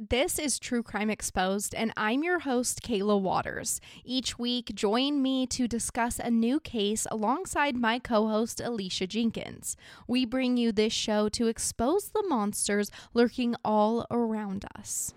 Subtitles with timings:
[0.00, 3.80] This is True Crime Exposed, and I'm your host, Kayla Waters.
[4.04, 9.76] Each week, join me to discuss a new case alongside my co host, Alicia Jenkins.
[10.06, 15.14] We bring you this show to expose the monsters lurking all around us.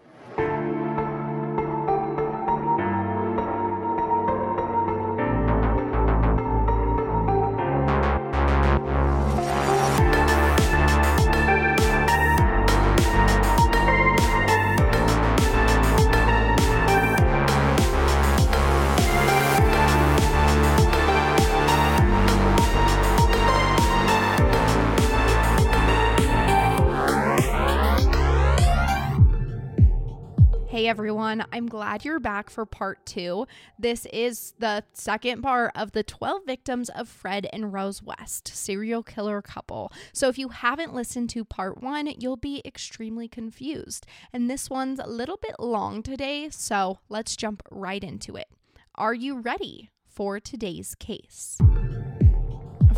[30.82, 33.46] Hey everyone, I'm glad you're back for part two.
[33.78, 39.04] This is the second part of the 12 victims of Fred and Rose West, serial
[39.04, 39.92] killer couple.
[40.12, 44.08] So if you haven't listened to part one, you'll be extremely confused.
[44.34, 48.48] And this one's a little bit long today, so let's jump right into it.
[48.96, 51.60] Are you ready for today's case?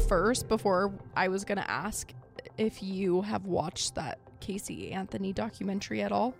[0.07, 2.13] First, before I was going to ask
[2.57, 6.33] if you have watched that Casey Anthony documentary at all.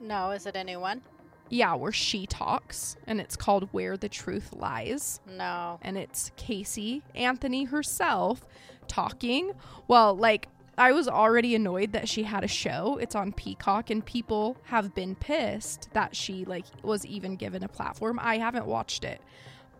[0.00, 1.02] No, is it a new one?
[1.48, 5.20] Yeah, where she talks, and it's called Where the Truth Lies.
[5.26, 5.78] No.
[5.82, 8.44] And it's Casey Anthony herself
[8.88, 9.52] talking.
[9.86, 12.98] Well, like, I was already annoyed that she had a show.
[13.00, 17.68] It's on Peacock, and people have been pissed that she, like, was even given a
[17.68, 18.18] platform.
[18.20, 19.22] I haven't watched it,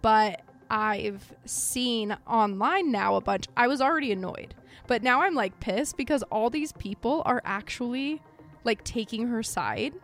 [0.03, 3.47] but I've seen online now a bunch.
[3.57, 4.55] I was already annoyed,
[4.87, 8.23] but now I'm, like, pissed because all these people are actually,
[8.63, 9.95] like, taking her side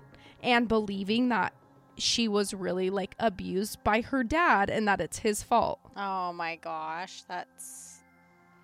[0.43, 1.53] and believing that
[1.97, 5.79] she was really like abused by her dad and that it's his fault.
[5.97, 8.01] Oh my gosh, that's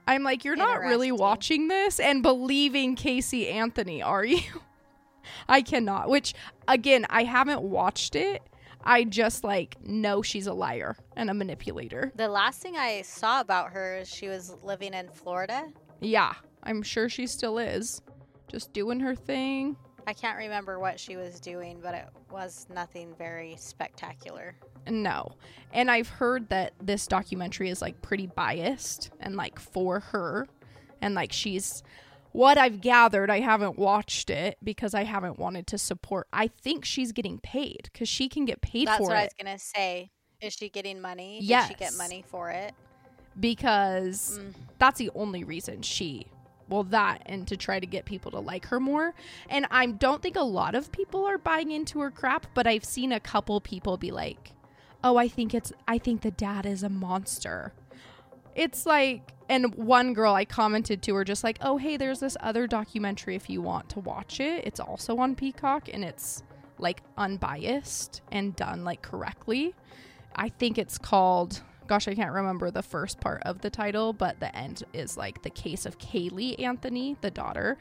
[0.07, 4.41] I'm like, you're not really watching this and believing Casey Anthony, are you?
[5.49, 6.09] I cannot.
[6.09, 6.33] Which,
[6.67, 8.43] again, I haven't watched it.
[8.83, 12.11] I just like know she's a liar and a manipulator.
[12.17, 15.67] the last thing I saw about her is she was living in Florida.
[16.01, 18.01] Yeah, I'm sure she still is.
[18.51, 19.77] Just doing her thing.
[20.09, 24.55] I can't remember what she was doing, but it was nothing very spectacular.
[24.89, 25.33] No.
[25.75, 30.49] And I've heard that this documentary is like pretty biased and like for her.
[31.03, 31.83] And like she's
[32.33, 36.27] what I've gathered, I haven't watched it because I haven't wanted to support.
[36.33, 39.09] I think she's getting paid because she can get paid That's for it.
[39.09, 40.11] That's what I was gonna say.
[40.41, 41.41] Is she getting money?
[41.41, 41.73] Did she Yes.
[41.79, 42.73] get money for it?
[43.39, 44.55] because Mm.
[44.79, 46.27] that's the only reason she
[46.69, 49.15] well that and to try to get people to like her more.
[49.49, 52.85] And i don't think a lot of people are buying into her crap but i've
[52.85, 54.53] seen a couple people be like
[55.05, 57.73] oh i think it's i think the dad is a monster.
[58.55, 62.37] It's like and one girl i commented to her just like oh hey there's this
[62.41, 64.65] other documentary if you want to watch it.
[64.67, 66.43] It's also on peacock and it's
[66.79, 69.75] like unbiased and done like correctly.
[70.35, 74.39] I think it's called gosh, I can't remember the first part of the title, but
[74.41, 77.79] the end is like the case of Caylee Anthony, the daughter.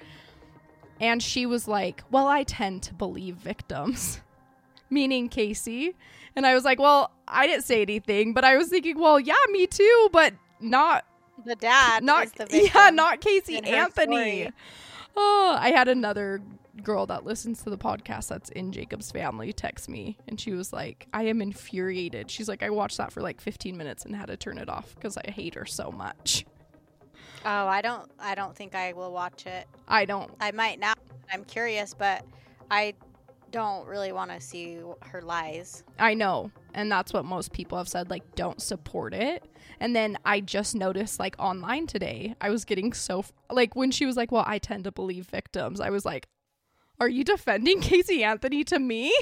[1.00, 4.22] And she was like, Well, I tend to believe victims,
[4.90, 5.96] meaning Casey.
[6.36, 9.36] And I was like, Well, I didn't say anything, but I was thinking, Well, yeah,
[9.52, 11.06] me too, but not,
[11.46, 14.42] The dad not, the yeah, not Casey Anthony.
[14.42, 14.54] story.
[15.16, 16.42] Oh, I had another
[16.84, 20.72] girl that listens to the podcast that's in Jacob's family text me and she was
[20.72, 22.30] like, I am infuriated.
[22.30, 24.96] She's like, I watched that for like 15 minutes and had to turn it off
[24.96, 26.46] because I hate her so much.
[27.46, 28.12] Oh, I don't.
[28.20, 29.68] I don't think I will watch it.
[29.88, 30.32] I don't.
[30.40, 30.94] I might now.
[31.32, 32.26] I'm curious, but
[32.70, 32.94] I
[33.52, 35.84] don't really want to see her lies.
[36.00, 36.52] I know.
[36.74, 39.46] And that's what most people have said, like, don't support it.
[39.80, 44.06] And then I just noticed, like, online today, I was getting so, like, when she
[44.06, 46.28] was like, well, I tend to believe victims, I was like,
[47.00, 49.14] are you defending Casey Anthony to me?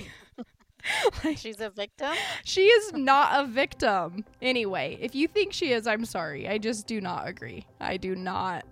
[1.24, 2.14] like, She's a victim.
[2.44, 4.26] She is not a victim.
[4.42, 6.48] Anyway, if you think she is, I'm sorry.
[6.48, 7.66] I just do not agree.
[7.80, 8.66] I do not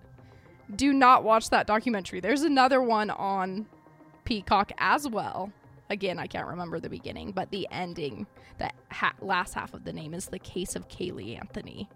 [0.75, 2.19] do not watch that documentary.
[2.19, 3.67] There's another one on
[4.23, 5.51] Peacock as well.
[5.89, 8.25] Again, I can't remember the beginning, but the ending,
[8.57, 11.89] the ha- last half of the name is the case of Caylee Anthony.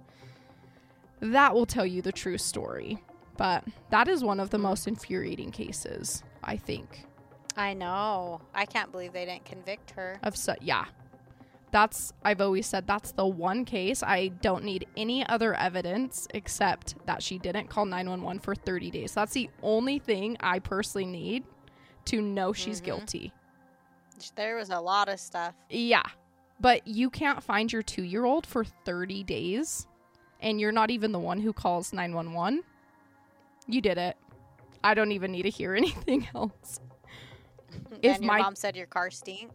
[1.21, 3.01] That will tell you the true story.
[3.37, 7.05] But that is one of the most infuriating cases, I think.
[7.55, 8.41] I know.
[8.55, 10.19] I can't believe they didn't convict her.
[10.23, 10.85] of su- yeah
[11.69, 16.95] that's i've always said that's the one case i don't need any other evidence except
[17.05, 21.43] that she didn't call 911 for 30 days that's the only thing i personally need
[22.05, 22.85] to know she's Mhm.
[22.85, 23.33] guilty
[24.35, 25.55] There was a lot of stuff.
[25.69, 26.03] yeah
[26.61, 29.87] but you can't find your two-year-old for 30 days
[30.39, 32.63] and you're not even the one who calls 911
[33.67, 34.15] you did it
[34.83, 36.79] i don't even need to hear anything else
[38.01, 39.53] If and your my- mom said your car stinks.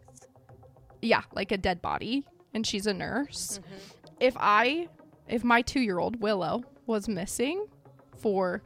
[1.01, 2.25] Yeah, like a dead body,
[2.55, 3.59] and she's a nurse.
[3.59, 3.97] Mhm.
[4.21, 4.89] If I,
[5.27, 7.67] if my two year old Willow was missing
[8.19, 8.63] for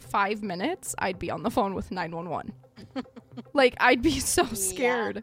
[0.00, 2.52] five minutes, I'd be on the phone with 911.
[3.52, 4.54] like, I'd be so Yeah.
[4.54, 5.22] scared.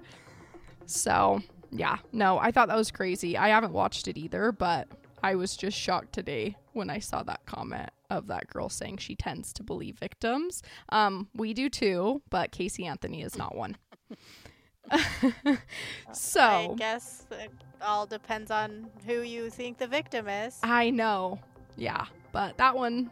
[0.86, 1.42] So,
[1.72, 3.36] yeah, no, I thought that was crazy.
[3.38, 4.88] I haven't watched it either, but
[5.22, 9.16] I was just shocked today when I saw that comment of that girl saying she
[9.16, 10.64] tends to believe victims.
[10.90, 13.78] Um, we do too, but Casey Anthony is not one.
[16.14, 17.52] So I guess it
[17.82, 20.58] all depends on who you think the victim is.
[20.64, 21.40] I know.
[21.76, 23.12] Yeah, but that one,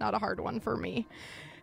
[0.00, 1.06] not a hard one for me.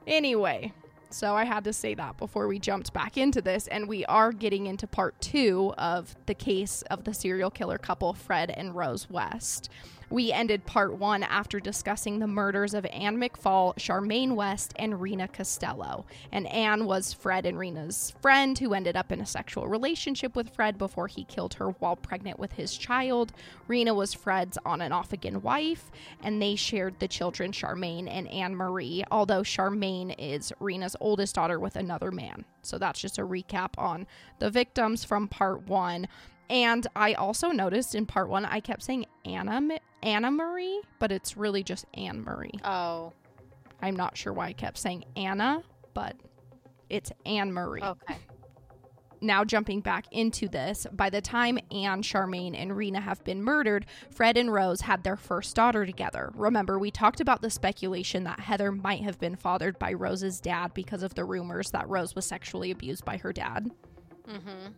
[0.07, 0.73] Anyway,
[1.09, 4.31] so I had to say that before we jumped back into this, and we are
[4.31, 9.09] getting into part two of the case of the serial killer couple, Fred and Rose
[9.09, 9.69] West.
[10.11, 15.29] We ended part one after discussing the murders of Anne McFall, Charmaine West, and Rena
[15.29, 16.05] Costello.
[16.33, 20.53] And Anne was Fred and Rena's friend who ended up in a sexual relationship with
[20.53, 23.31] Fred before he killed her while pregnant with his child.
[23.69, 25.89] Rena was Fred's on and off again wife,
[26.21, 31.57] and they shared the children Charmaine and Anne Marie, although Charmaine is Rena's oldest daughter
[31.57, 32.43] with another man.
[32.63, 34.07] So that's just a recap on
[34.39, 36.09] the victims from part one.
[36.49, 41.37] And I also noticed in part one, I kept saying Anna, Anna Marie, but it's
[41.37, 42.59] really just Anne Marie.
[42.63, 43.13] Oh,
[43.81, 45.63] I'm not sure why I kept saying Anna,
[45.93, 46.15] but
[46.89, 47.81] it's Anne Marie.
[47.81, 48.17] okay.
[49.23, 53.85] Now, jumping back into this, by the time Anne, Charmaine, and Rena have been murdered,
[54.09, 56.31] Fred and Rose had their first daughter together.
[56.33, 60.73] Remember, we talked about the speculation that Heather might have been fathered by Rose's dad
[60.73, 63.69] because of the rumors that Rose was sexually abused by her dad.
[64.27, 64.71] Mm-hmm.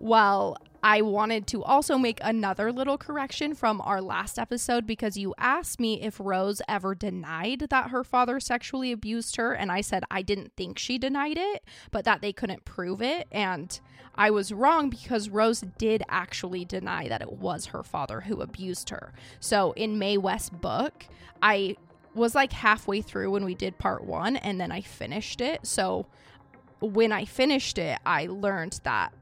[0.00, 5.34] Well, I wanted to also make another little correction from our last episode because you
[5.36, 9.52] asked me if Rose ever denied that her father sexually abused her.
[9.52, 13.28] And I said I didn't think she denied it, but that they couldn't prove it.
[13.30, 13.78] And
[14.14, 18.88] I was wrong because Rose did actually deny that it was her father who abused
[18.88, 19.12] her.
[19.38, 21.04] So in Mae West's book,
[21.42, 21.76] I
[22.14, 25.66] was like halfway through when we did part one and then I finished it.
[25.66, 26.06] So
[26.80, 29.12] when I finished it, I learned that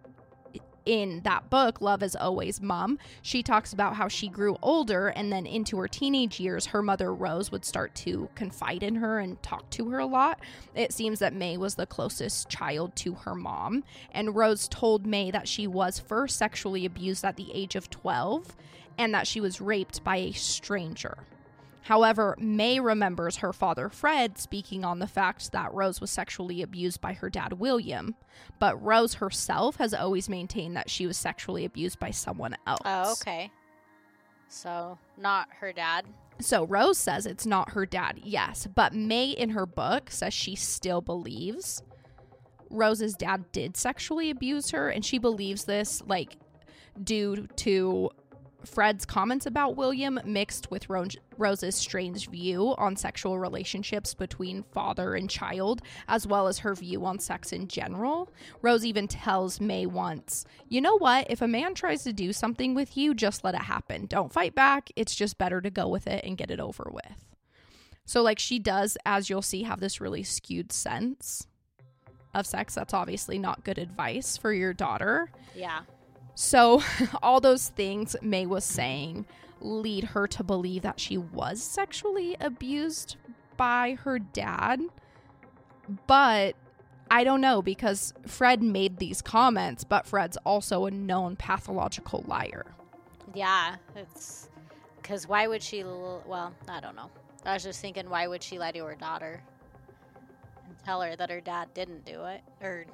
[0.89, 5.31] in that book, Love is Always Mom, she talks about how she grew older and
[5.31, 9.41] then into her teenage years, her mother Rose would start to confide in her and
[9.43, 10.41] talk to her a lot.
[10.75, 15.31] It seems that Mae was the closest child to her mom, and Rose told Mae
[15.31, 18.57] that she was first sexually abused at the age of 12
[18.97, 21.19] and that she was raped by a stranger.
[21.83, 27.01] However, Mae remembers her father Fred speaking on the fact that Rose was sexually abused
[27.01, 28.15] by her dad William,
[28.59, 32.83] but Rose herself has always maintained that she was sexually abused by someone else.
[32.85, 33.51] Oh, okay.
[34.49, 36.05] So not her dad.
[36.41, 40.55] So Rose says it's not her dad, yes, but Mae in her book says she
[40.55, 41.83] still believes
[42.71, 46.37] Rose's dad did sexually abuse her, and she believes this like
[47.03, 48.11] due to
[48.65, 51.07] Fred's comments about William mixed with Ro-
[51.37, 57.05] Rose's strange view on sexual relationships between father and child, as well as her view
[57.05, 58.33] on sex in general.
[58.61, 61.31] Rose even tells Mae once, You know what?
[61.31, 64.07] If a man tries to do something with you, just let it happen.
[64.07, 64.91] Don't fight back.
[64.97, 67.25] It's just better to go with it and get it over with.
[68.05, 71.47] So, like, she does, as you'll see, have this really skewed sense
[72.35, 72.75] of sex.
[72.75, 75.31] That's obviously not good advice for your daughter.
[75.55, 75.81] Yeah.
[76.41, 76.85] So,
[77.21, 79.27] all those things Mae was saying
[79.61, 83.17] lead her to believe that she was sexually abused
[83.57, 84.81] by her dad.
[86.07, 86.55] But
[87.11, 92.67] I don't know because Fred made these comments, but Fred's also a known pathological liar.
[93.35, 93.75] Yeah.
[93.97, 94.49] It's
[95.03, 95.83] because why would she?
[95.83, 97.11] Well, I don't know.
[97.47, 99.43] I was just thinking, why would she lie to her daughter
[100.69, 102.87] and tell her that her dad didn't do it, or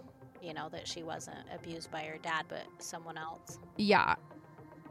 [0.45, 3.59] you know that she wasn't abused by her dad, but someone else?
[3.77, 4.15] Yeah.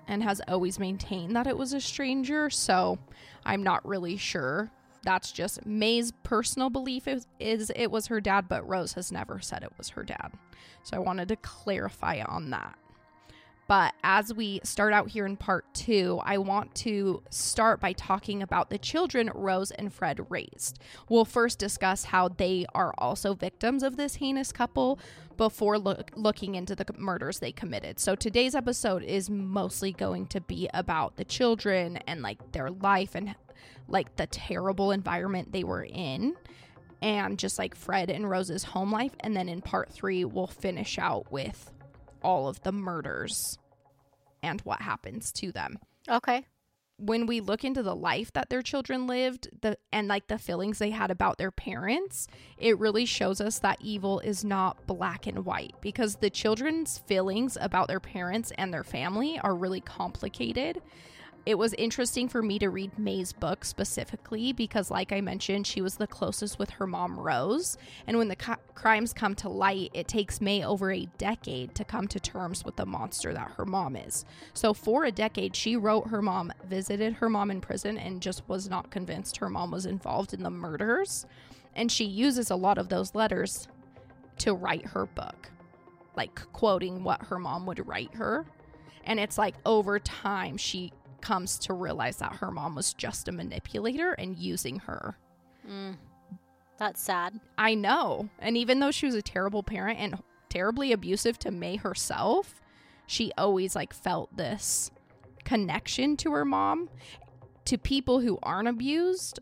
[0.07, 2.49] And has always maintained that it was a stranger.
[2.49, 2.97] So
[3.45, 4.71] I'm not really sure.
[5.03, 9.39] That's just Mae's personal belief is, is it was her dad, but Rose has never
[9.39, 10.31] said it was her dad.
[10.83, 12.77] So I wanted to clarify on that.
[13.67, 18.43] But as we start out here in part two, I want to start by talking
[18.43, 20.79] about the children Rose and Fred raised.
[21.09, 24.99] We'll first discuss how they are also victims of this heinous couple
[25.37, 27.99] before look, looking into the murders they committed.
[27.99, 33.15] So today's episode is mostly going to be about the children and like their life
[33.15, 33.35] and
[33.87, 36.35] like the terrible environment they were in
[37.01, 39.13] and just like Fred and Rose's home life.
[39.19, 41.71] And then in part three, we'll finish out with
[42.23, 43.57] all of the murders
[44.41, 45.79] and what happens to them.
[46.09, 46.45] Okay.
[46.97, 50.77] When we look into the life that their children lived the and like the feelings
[50.79, 55.43] they had about their parents it really shows us that evil is not black and
[55.43, 60.81] white because the children's feelings about their parents and their family are really complicated
[61.45, 65.81] it was interesting for me to read Mae's book specifically because, like I mentioned, she
[65.81, 67.77] was the closest with her mom, Rose.
[68.07, 72.07] And when the crimes come to light, it takes Mae over a decade to come
[72.07, 74.23] to terms with the monster that her mom is.
[74.53, 78.47] So, for a decade, she wrote her mom, visited her mom in prison, and just
[78.47, 81.25] was not convinced her mom was involved in the murders.
[81.75, 83.67] And she uses a lot of those letters
[84.39, 85.51] to write her book,
[86.15, 88.45] like quoting what her mom would write her.
[89.05, 93.31] And it's like over time, she comes to realize that her mom was just a
[93.31, 95.15] manipulator and using her.
[95.67, 95.95] Mm.
[96.77, 97.39] That's sad.
[97.57, 98.29] I know.
[98.39, 102.61] And even though she was a terrible parent and terribly abusive to Mae herself,
[103.07, 104.91] she always like felt this
[105.45, 106.89] connection to her mom.
[107.65, 109.39] To people who aren't abused,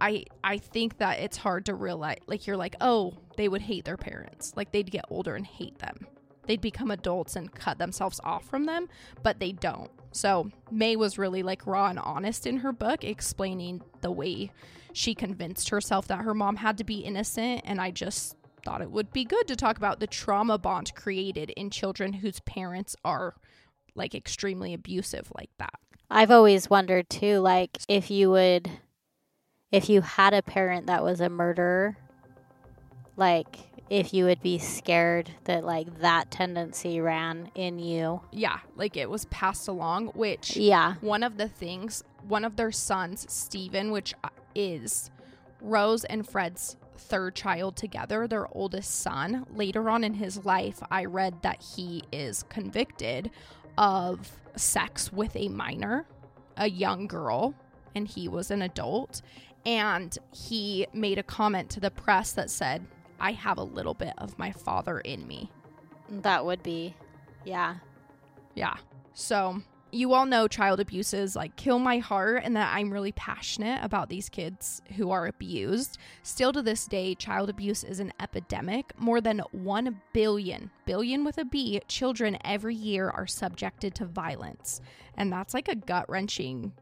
[0.00, 3.84] I I think that it's hard to realize like you're like, "Oh, they would hate
[3.84, 6.06] their parents." Like they'd get older and hate them.
[6.46, 8.88] They'd become adults and cut themselves off from them,
[9.22, 9.90] but they don't.
[10.12, 14.50] So Mae was really like raw and honest in her book, explaining the way
[14.92, 17.62] she convinced herself that her mom had to be innocent.
[17.64, 21.50] And I just thought it would be good to talk about the trauma bond created
[21.50, 23.34] in children whose parents are
[23.94, 25.74] like extremely abusive like that.
[26.10, 28.70] I've always wondered too, like if you would,
[29.70, 31.96] if you had a parent that was a murderer,
[33.16, 33.58] like
[33.90, 38.20] if you would be scared that like that tendency ran in you.
[38.32, 40.94] Yeah, like it was passed along, which Yeah.
[41.00, 45.10] one of the things, one of their sons, Stephen, which uh, is
[45.60, 51.04] Rose and Fred's third child together, their oldest son, later on in his life, I
[51.04, 53.30] read that he is convicted
[53.78, 56.06] of sex with a minor,
[56.56, 57.54] a young girl,
[57.94, 59.22] and he was an adult.
[59.64, 62.84] And he made a comment to the press that said,
[63.20, 65.50] I have a little bit of my father in me.
[66.08, 66.94] That would be,
[67.44, 67.76] yeah.
[68.54, 68.76] Yeah.
[69.12, 73.82] So you all know child abuses like kill my heart and that I'm really passionate
[73.82, 75.98] about these kids who are abused.
[76.22, 78.92] Still to this day, child abuse is an epidemic.
[78.98, 84.80] More than 1 billion, billion with a B, children every year are subjected to violence.
[85.16, 86.72] And that's like a gut wrenching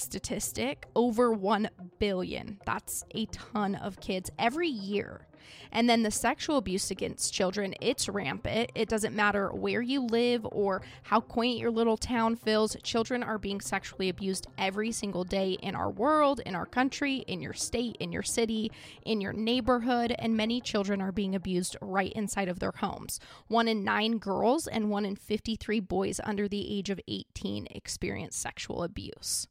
[0.00, 0.86] statistic.
[0.94, 2.58] Over 1 billion.
[2.66, 5.26] That's a ton of kids every year.
[5.72, 8.72] And then the sexual abuse against children, it's rampant.
[8.74, 12.76] It doesn't matter where you live or how quaint your little town feels.
[12.82, 17.40] Children are being sexually abused every single day in our world, in our country, in
[17.40, 18.70] your state, in your city,
[19.04, 20.14] in your neighborhood.
[20.18, 23.20] And many children are being abused right inside of their homes.
[23.48, 28.36] One in nine girls and one in 53 boys under the age of 18 experience
[28.36, 29.46] sexual abuse.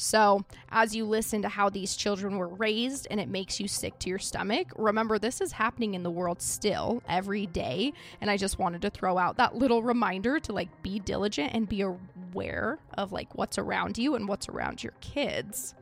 [0.00, 3.98] So, as you listen to how these children were raised and it makes you sick
[3.98, 7.92] to your stomach, remember this is happening in the world still every day.
[8.20, 11.68] And I just wanted to throw out that little reminder to like be diligent and
[11.68, 15.74] be aware of like what's around you and what's around your kids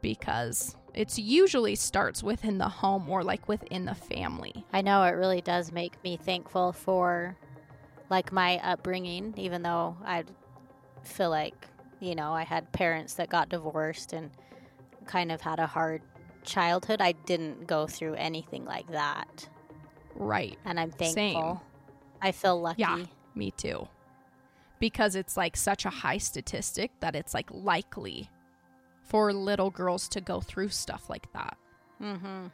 [0.00, 4.64] because it's usually starts within the home or like within the family.
[4.72, 7.36] I know it really does make me thankful for
[8.10, 10.22] like my upbringing, even though I
[11.02, 11.66] feel like
[12.00, 14.30] you know, I had parents that got divorced and
[15.06, 16.02] kind of had a hard
[16.44, 17.00] childhood.
[17.00, 19.48] I didn't go through anything like that.
[20.14, 20.58] Right.
[20.64, 21.14] And I'm thankful.
[21.14, 21.60] Same.
[22.20, 22.80] I feel lucky.
[22.80, 23.88] Yeah, me too.
[24.80, 28.30] Because it's like such a high statistic that it's like likely
[29.02, 31.56] for little girls to go through stuff like that.
[32.02, 32.46] Mm-hmm.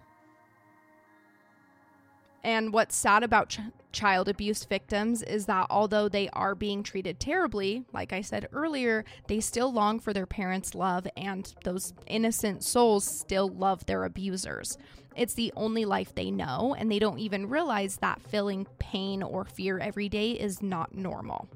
[2.44, 3.60] And what's sad about ch-
[3.90, 9.06] child abuse victims is that although they are being treated terribly, like I said earlier,
[9.28, 14.76] they still long for their parents' love and those innocent souls still love their abusers.
[15.16, 19.44] It's the only life they know, and they don't even realize that feeling pain or
[19.44, 21.48] fear every day is not normal.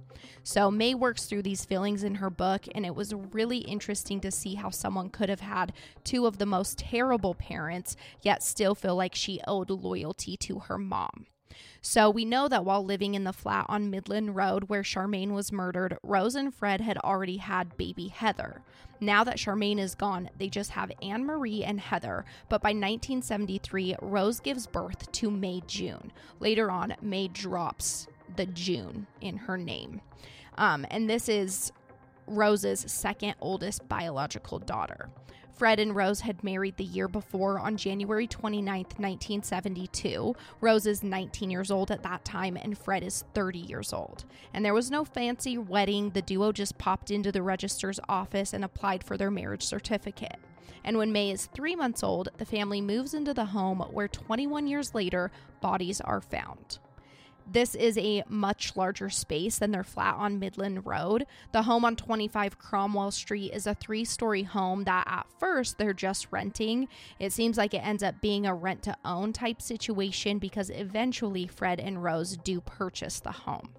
[0.42, 4.30] So, Mae works through these feelings in her book, and it was really interesting to
[4.30, 5.72] see how someone could have had
[6.04, 10.78] two of the most terrible parents, yet still feel like she owed loyalty to her
[10.78, 11.26] mom.
[11.80, 15.52] So we know that while living in the flat on Midland Road where Charmaine was
[15.52, 18.62] murdered, Rose and Fred had already had baby Heather.
[19.00, 23.96] Now that Charmaine is gone, they just have Anne Marie and Heather, but by 1973,
[24.02, 26.12] Rose gives birth to Mae June.
[26.40, 30.00] Later on, Mae drops the June in her name.
[30.56, 31.72] Um, and this is
[32.26, 35.08] Rose's second oldest biological daughter.
[35.58, 40.36] Fred and Rose had married the year before on January 29th, 1972.
[40.60, 44.24] Rose is 19 years old at that time, and Fred is 30 years old.
[44.54, 46.10] And there was no fancy wedding.
[46.10, 50.36] The duo just popped into the registrar's office and applied for their marriage certificate.
[50.84, 54.68] And when Mae is three months old, the family moves into the home where 21
[54.68, 56.78] years later, bodies are found.
[57.50, 61.26] This is a much larger space than their flat on Midland Road.
[61.52, 65.94] The home on 25 Cromwell Street is a three story home that at first they're
[65.94, 66.88] just renting.
[67.18, 71.46] It seems like it ends up being a rent to own type situation because eventually
[71.46, 73.70] Fred and Rose do purchase the home.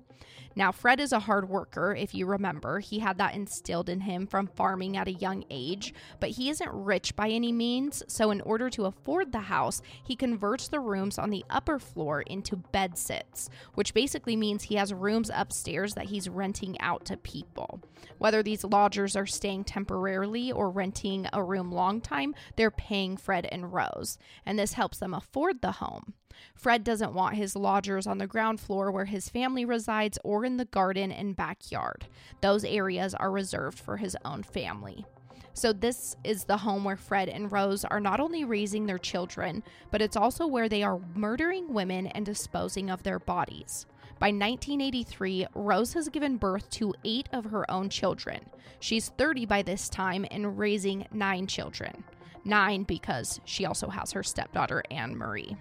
[0.56, 2.80] Now, Fred is a hard worker, if you remember.
[2.80, 6.72] He had that instilled in him from farming at a young age, but he isn't
[6.72, 8.04] rich by any means.
[8.08, 12.22] So, in order to afford the house, he converts the rooms on the upper floor
[12.22, 17.18] into bed sits, which basically means he has rooms upstairs that he's renting out to
[17.18, 17.82] people.
[18.18, 23.48] Whether these lodgers are staying temporarily or renting a room long time, they're paying Fred
[23.52, 26.14] and Rose, and this helps them afford the home.
[26.54, 30.58] Fred doesn't want his lodgers on the ground floor where his family resides or in
[30.58, 32.08] the garden and backyard.
[32.42, 35.06] Those areas are reserved for his own family.
[35.54, 39.64] So, this is the home where Fred and Rose are not only raising their children,
[39.92, 43.86] but it's also where they are murdering women and disposing of their bodies.
[44.20, 48.50] By 1983, Rose has given birth to eight of her own children.
[48.80, 52.04] She's 30 by this time and raising nine children.
[52.46, 55.58] Nine because she also has her stepdaughter, Anne Marie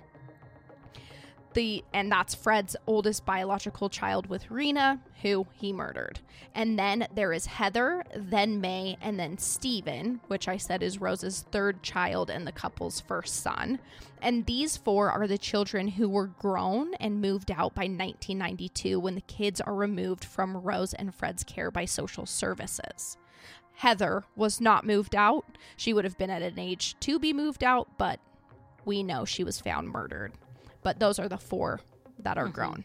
[1.54, 6.20] the and that's Fred's oldest biological child with Rena, who he murdered.
[6.54, 11.44] And then there is Heather, then Mae, and then Stephen, which I said is Rose's
[11.50, 13.78] third child and the couple's first son.
[14.20, 19.14] And these four are the children who were grown and moved out by 1992 when
[19.14, 23.16] the kids are removed from Rose and Fred's care by social services.
[23.74, 25.44] Heather was not moved out.
[25.76, 28.18] She would have been at an age to be moved out, but
[28.84, 30.32] we know she was found murdered
[30.82, 31.80] but those are the four
[32.20, 32.52] that are mm-hmm.
[32.52, 32.84] grown.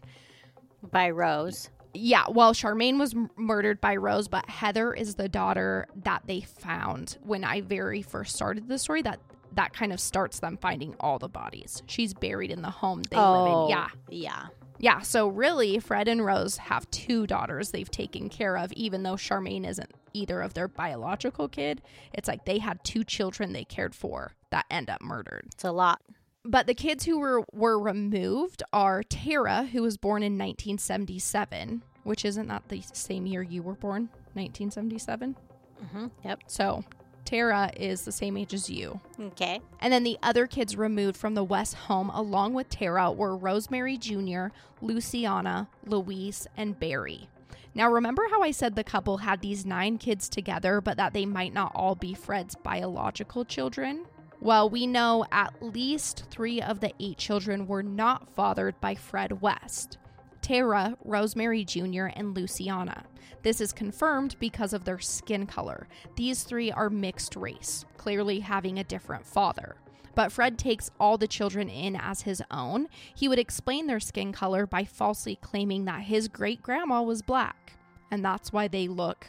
[0.91, 1.69] By Rose.
[1.93, 6.41] Yeah, well, Charmaine was m- murdered by Rose, but Heather is the daughter that they
[6.41, 9.01] found when I very first started the story.
[9.01, 9.19] That
[9.55, 11.83] that kind of starts them finding all the bodies.
[11.85, 13.53] She's buried in the home they oh, live in.
[13.53, 14.45] Oh, yeah, yeah,
[14.79, 14.99] yeah.
[15.01, 19.67] So really, Fred and Rose have two daughters they've taken care of, even though Charmaine
[19.67, 21.81] isn't either of their biological kid.
[22.13, 25.45] It's like they had two children they cared for that end up murdered.
[25.53, 26.01] It's a lot.
[26.45, 32.25] But the kids who were were removed are Tara, who was born in 1977, which
[32.25, 35.37] isn't that the same year you were born, 1977.
[35.83, 36.07] Mm-hmm.
[36.23, 36.39] Yep.
[36.47, 36.83] So
[37.25, 38.99] Tara is the same age as you.
[39.19, 39.61] Okay.
[39.79, 43.97] And then the other kids removed from the West home along with Tara were Rosemary
[43.97, 44.47] Jr.,
[44.81, 47.29] Lucyanna, Louise, and Barry.
[47.75, 51.25] Now, remember how I said the couple had these nine kids together, but that they
[51.25, 54.05] might not all be Fred's biological children?
[54.43, 59.41] Well, we know at least three of the eight children were not fathered by Fred
[59.41, 59.97] West
[60.41, 63.03] Tara, Rosemary Jr., and Lucyanna.
[63.43, 65.87] This is confirmed because of their skin color.
[66.17, 69.77] These three are mixed race, clearly having a different father.
[70.13, 72.89] But Fred takes all the children in as his own.
[73.15, 77.77] He would explain their skin color by falsely claiming that his great grandma was black,
[78.11, 79.27] and that's why they look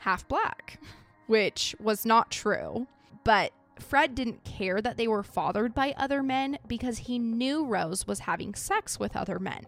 [0.00, 0.78] half black,
[1.28, 2.86] which was not true.
[3.24, 8.06] But Fred didn't care that they were fathered by other men because he knew Rose
[8.06, 9.64] was having sex with other men.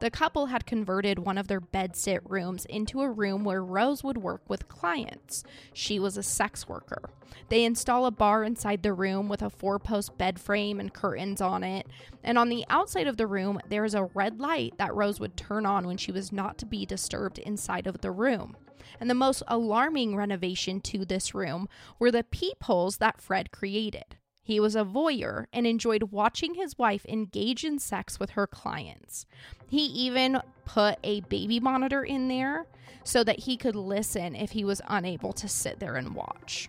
[0.00, 4.18] The couple had converted one of their bedsit rooms into a room where Rose would
[4.18, 5.44] work with clients.
[5.72, 7.10] She was a sex worker.
[7.48, 11.40] They install a bar inside the room with a four post bed frame and curtains
[11.40, 11.86] on it.
[12.22, 15.36] And on the outside of the room, there is a red light that Rose would
[15.36, 18.56] turn on when she was not to be disturbed inside of the room
[19.00, 24.16] and the most alarming renovation to this room were the peepholes that Fred created.
[24.42, 29.24] He was a voyeur and enjoyed watching his wife engage in sex with her clients.
[29.68, 32.66] He even put a baby monitor in there
[33.04, 36.68] so that he could listen if he was unable to sit there and watch.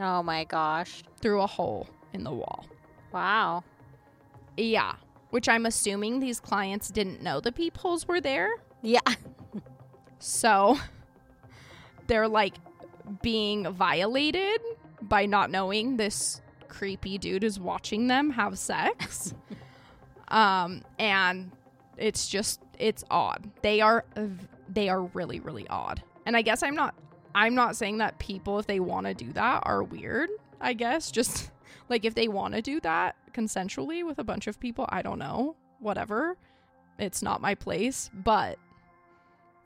[0.00, 1.02] Oh my gosh.
[1.20, 2.66] Through a hole in the wall.
[3.12, 3.64] Wow.
[4.56, 4.94] Yeah.
[5.30, 8.50] Which I'm assuming these clients didn't know the peepholes were there.
[8.80, 9.00] Yeah.
[10.20, 10.78] so
[12.08, 12.54] they're like
[13.22, 14.60] being violated
[15.02, 19.34] by not knowing this creepy dude is watching them have sex.
[20.28, 21.52] um, and
[21.96, 23.50] it's just it's odd.
[23.62, 24.04] They are
[24.68, 26.02] they are really really odd.
[26.26, 26.94] And I guess I'm not
[27.34, 30.30] I'm not saying that people if they want to do that are weird.
[30.60, 31.50] I guess just
[31.88, 35.18] like if they want to do that consensually with a bunch of people, I don't
[35.18, 35.56] know.
[35.80, 36.36] Whatever.
[36.98, 38.58] It's not my place, but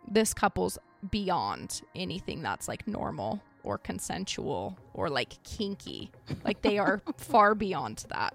[0.07, 0.79] this couple's
[1.11, 6.11] beyond anything that's like normal or consensual or like kinky.
[6.45, 8.35] Like they are far beyond that.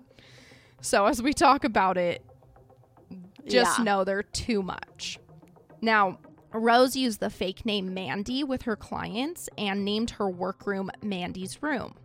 [0.82, 2.24] So as we talk about it,
[3.46, 3.84] just Yeah.
[3.84, 5.20] know they're too much.
[5.82, 6.20] Now,
[6.54, 11.96] Rose used the fake name Mandy with her clients and named her workroom Mandy's Room.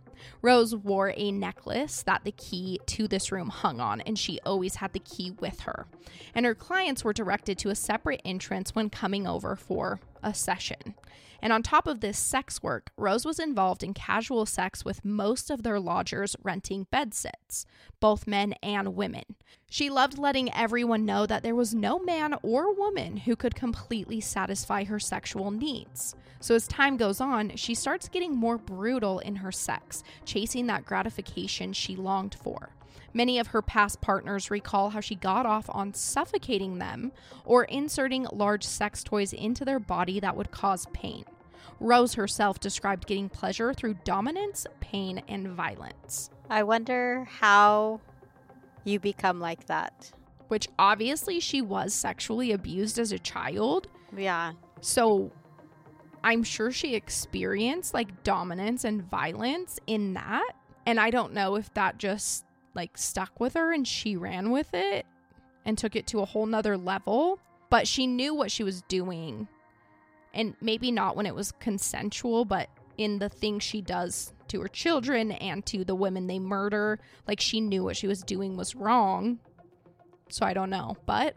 [0.41, 4.75] Rose wore a necklace that the key to this room hung on, and she always
[4.75, 5.85] had the key with her.
[6.33, 10.95] And her clients were directed to a separate entrance when coming over for a session.
[11.43, 15.49] And on top of this sex work, Rose was involved in casual sex with most
[15.49, 17.65] of their lodgers renting bed sits,
[17.99, 19.25] both men and women.
[19.69, 24.21] She loved letting everyone know that there was no man or woman who could completely
[24.21, 26.15] satisfy her sexual needs.
[26.39, 30.85] So as time goes on, she starts getting more brutal in her sex, chasing that
[30.85, 32.69] gratification she longed for.
[33.13, 37.11] Many of her past partners recall how she got off on suffocating them
[37.45, 41.25] or inserting large sex toys into their body that would cause pain.
[41.79, 47.99] Rose herself described getting pleasure through dominance, pain, and violence, I wonder how
[48.83, 50.11] you become like that.
[50.49, 53.87] which obviously she was sexually abused as a child.
[54.15, 54.53] Yeah.
[54.81, 55.31] So
[56.23, 60.51] I'm sure she experienced like dominance and violence in that.
[60.85, 64.73] And I don't know if that just like stuck with her and she ran with
[64.73, 65.05] it
[65.65, 67.39] and took it to a whole nother level.
[67.69, 69.47] But she knew what she was doing.
[70.33, 74.67] And maybe not when it was consensual, but in the things she does to her
[74.67, 76.99] children and to the women they murder.
[77.27, 79.39] Like she knew what she was doing was wrong.
[80.29, 80.97] So I don't know.
[81.05, 81.35] But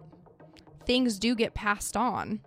[0.85, 2.41] things do get passed on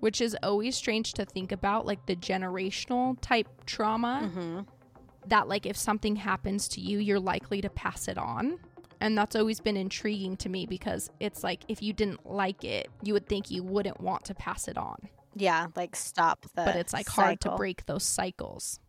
[0.00, 4.60] which is always strange to think about like the generational type trauma Mm-hmm.
[5.30, 8.58] That like if something happens to you you're likely to pass it on
[9.00, 12.88] and that's always been intriguing to me because it's like if you didn't like it
[13.02, 16.64] you would think you wouldn't want to pass it on Yeah, like stop the.
[16.64, 18.80] but it's like hard to break those cycles.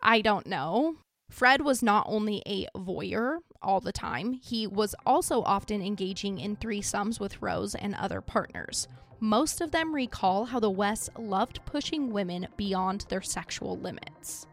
[0.00, 0.96] I don't know.
[1.28, 6.54] Fred was not only a voyeur all the time, he was also often engaging in
[6.56, 8.86] threesomes with Rose and other partners.
[9.18, 14.46] Most of them recall how the West loved pushing women beyond their sexual limits.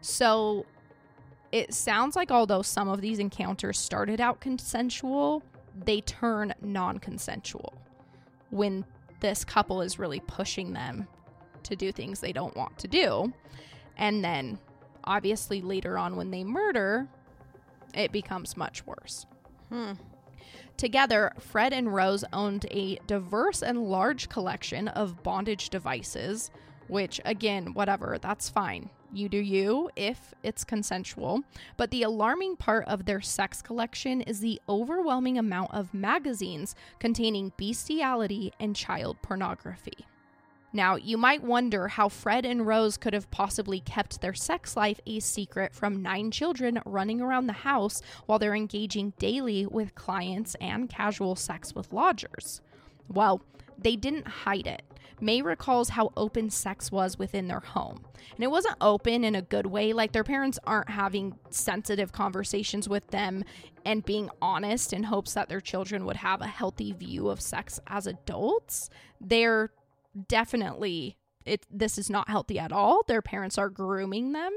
[0.00, 0.64] So
[1.54, 5.40] it sounds like although some of these encounters started out consensual,
[5.84, 7.72] they turn non consensual
[8.50, 8.84] when
[9.20, 11.06] this couple is really pushing them
[11.62, 13.32] to do things they don't want to do.
[13.96, 14.58] And then,
[15.04, 17.06] obviously, later on when they murder,
[17.94, 19.24] it becomes much worse.
[19.68, 19.92] Hmm.
[20.76, 26.50] Together, Fred and Rose owned a diverse and large collection of bondage devices,
[26.88, 28.90] which, again, whatever, that's fine.
[29.12, 31.42] You do you if it's consensual.
[31.76, 37.52] But the alarming part of their sex collection is the overwhelming amount of magazines containing
[37.56, 40.06] bestiality and child pornography.
[40.72, 44.98] Now, you might wonder how Fred and Rose could have possibly kept their sex life
[45.06, 50.56] a secret from nine children running around the house while they're engaging daily with clients
[50.60, 52.60] and casual sex with lodgers.
[53.08, 53.40] Well,
[53.78, 54.82] they didn't hide it.
[55.20, 58.04] Mae recalls how open sex was within their home.
[58.34, 62.88] And it wasn't open in a good way, like their parents aren't having sensitive conversations
[62.88, 63.44] with them
[63.84, 67.80] and being honest in hopes that their children would have a healthy view of sex
[67.86, 68.90] as adults.
[69.20, 69.70] They're
[70.28, 73.02] definitely it this is not healthy at all.
[73.06, 74.52] Their parents are grooming them.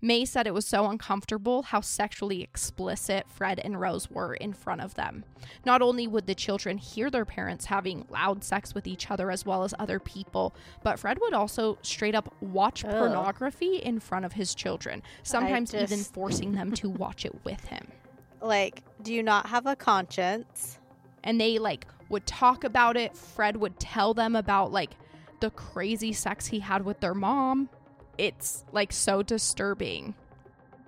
[0.00, 4.80] Mae said it was so uncomfortable how sexually explicit Fred and Rose were in front
[4.80, 5.24] of them.
[5.64, 9.46] Not only would the children hear their parents having loud sex with each other as
[9.46, 12.90] well as other people, but Fred would also straight up watch Ugh.
[12.90, 17.86] pornography in front of his children, sometimes even forcing them to watch it with him.
[18.40, 20.78] Like, do you not have a conscience?
[21.24, 23.16] and they like would talk about it.
[23.16, 24.90] Fred would tell them about like
[25.40, 27.68] the crazy sex he had with their mom.
[28.18, 30.14] It's like so disturbing.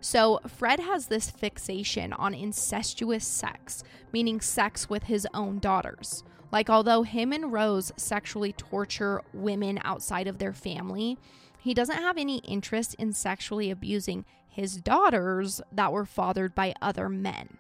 [0.01, 6.23] So, Fred has this fixation on incestuous sex, meaning sex with his own daughters.
[6.53, 11.19] Like, although him and Rose sexually torture women outside of their family,
[11.59, 17.09] he doesn't have any interest in sexually abusing his daughters that were fathered by other
[17.09, 17.57] men.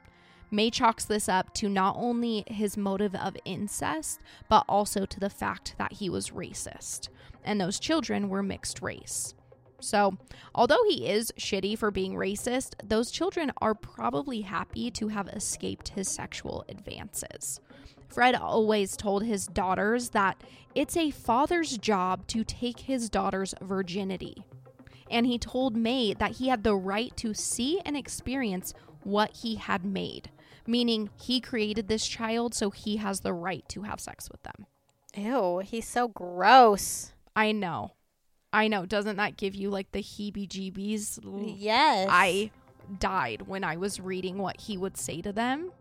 [0.50, 5.28] Mae chalks this up to not only his motive of incest, but also to the
[5.28, 7.08] fact that he was racist,
[7.44, 9.34] and those children were mixed race.
[9.86, 10.18] So,
[10.54, 15.90] although he is shitty for being racist, those children are probably happy to have escaped
[15.90, 17.60] his sexual advances.
[18.08, 20.42] Fred always told his daughters that
[20.74, 24.44] it's a father's job to take his daughter's virginity.
[25.10, 29.54] And he told Mae that he had the right to see and experience what he
[29.54, 30.30] had made,
[30.66, 34.66] meaning he created this child, so he has the right to have sex with them.
[35.14, 37.12] Ew, he's so gross.
[37.36, 37.92] I know.
[38.56, 38.86] I know.
[38.86, 41.18] Doesn't that give you like the heebie jeebies?
[41.58, 42.08] Yes.
[42.10, 42.50] I
[42.98, 45.72] died when I was reading what he would say to them.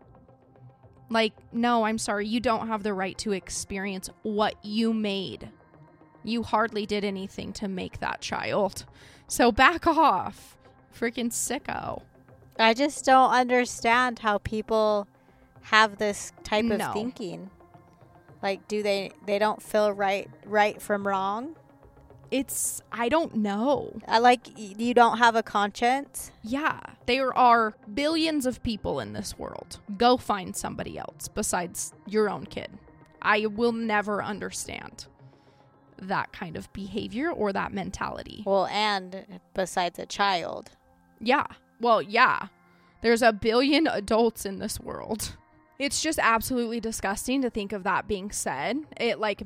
[1.08, 2.26] Like, no, I'm sorry.
[2.26, 5.48] You don't have the right to experience what you made.
[6.22, 8.84] You hardly did anything to make that child.
[9.26, 10.58] So back off.
[10.94, 12.02] Freaking sicko.
[12.58, 15.06] I just don't understand how people
[15.62, 16.76] have this type No.
[16.76, 17.50] of thinking.
[18.42, 19.12] Like, do they?
[19.26, 21.56] They don't feel right, right from wrong.
[22.30, 23.98] It's, I don't know.
[24.08, 26.32] I like you don't have a conscience.
[26.42, 29.78] Yeah, there are billions of people in this world.
[29.96, 32.70] Go find somebody else besides your own kid.
[33.22, 35.06] I will never understand
[35.98, 38.42] that kind of behavior or that mentality.
[38.46, 40.70] Well, and besides a child.
[41.20, 41.46] Yeah.
[41.80, 42.48] Well, yeah.
[43.02, 45.36] There's a billion adults in this world.
[45.78, 48.78] It's just absolutely disgusting to think of that being said.
[48.98, 49.42] It like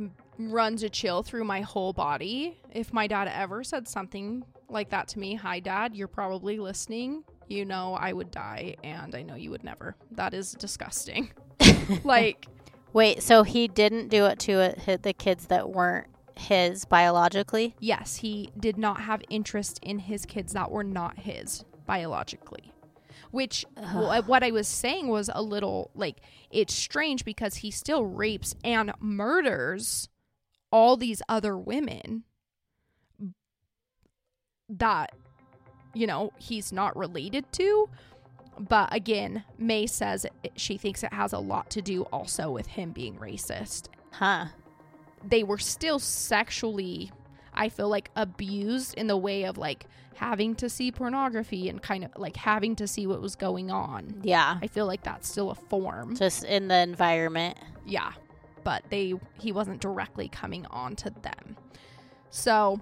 [0.49, 2.59] runs a chill through my whole body.
[2.73, 7.25] If my dad ever said something like that to me, hi dad, you're probably listening.
[7.49, 9.97] You know I would die and I know you would never.
[10.13, 11.31] That is disgusting.
[12.05, 12.47] like
[12.93, 17.75] Wait, so he didn't do it to it, hi- the kids that weren't his biologically?
[17.81, 22.73] yes, he did not have interest in his kids that were not his biologically.
[23.31, 28.05] Which wh- what I was saying was a little like it's strange because he still
[28.07, 30.09] rapes and murders
[30.71, 32.25] all these other women
[34.69, 35.13] that
[35.95, 37.89] you know he's not related to.
[38.59, 42.67] But again, Mae says it, she thinks it has a lot to do also with
[42.67, 44.47] him being racist Huh.
[45.27, 47.11] they were still sexually
[47.55, 52.05] i feel like abused in the way of like having to see pornography and kind
[52.05, 54.59] of like having to see what was going on Yeah.
[54.63, 57.57] i feel like that's still a form Just in the environment.
[57.87, 58.13] yeah
[58.65, 61.57] but they he wasn't directly coming on to them
[62.31, 62.81] so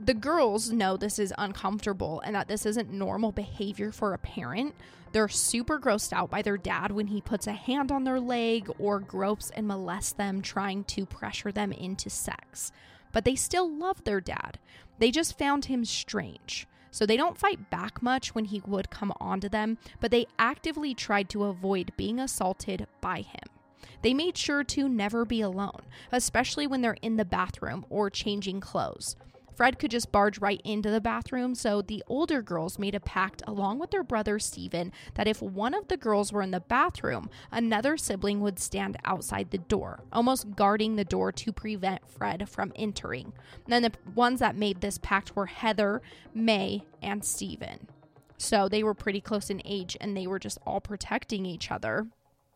[0.00, 4.74] the girls know this is uncomfortable and that this isn't normal behavior for a parent
[5.12, 8.70] they're super grossed out by their dad when he puts a hand on their leg
[8.78, 12.72] or gropes and molests them, trying to pressure them into sex.
[13.12, 14.58] But they still love their dad.
[14.98, 16.66] They just found him strange.
[16.90, 20.94] So they don't fight back much when he would come onto them, but they actively
[20.94, 23.57] tried to avoid being assaulted by him.
[24.02, 28.60] They made sure to never be alone, especially when they're in the bathroom or changing
[28.60, 29.16] clothes.
[29.58, 33.42] Fred could just barge right into the bathroom, so the older girls made a pact
[33.44, 37.28] along with their brother Stephen that if one of the girls were in the bathroom,
[37.50, 42.72] another sibling would stand outside the door, almost guarding the door to prevent Fred from
[42.76, 43.32] entering.
[43.64, 47.88] And then the ones that made this pact were Heather, Mae, and Stephen.
[48.36, 52.06] So they were pretty close in age and they were just all protecting each other.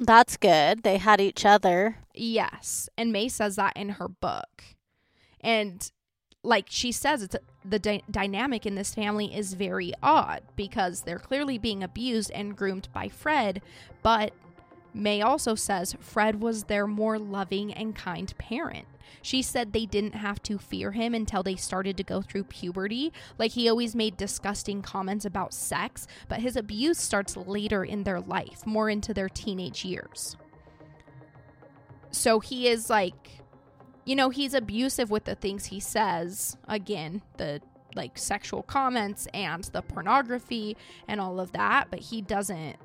[0.04, 0.82] That's good.
[0.82, 1.98] They had each other.
[2.12, 2.88] Yes.
[2.98, 4.64] And Mae says that in her book.
[5.40, 5.90] And
[6.42, 11.18] like she says, it's the dy- dynamic in this family is very odd because they're
[11.18, 13.62] clearly being abused and groomed by Fred,
[14.02, 14.32] but
[14.92, 18.86] Mae also says Fred was their more loving and kind parent.
[19.20, 23.12] She said they didn't have to fear him until they started to go through puberty.
[23.38, 28.20] Like he always made disgusting comments about sex, but his abuse starts later in their
[28.20, 30.36] life, more into their teenage years.
[32.10, 33.40] So he is like,
[34.04, 36.56] you know, he's abusive with the things he says.
[36.68, 37.60] Again, the
[37.94, 42.76] like sexual comments and the pornography and all of that, but he doesn't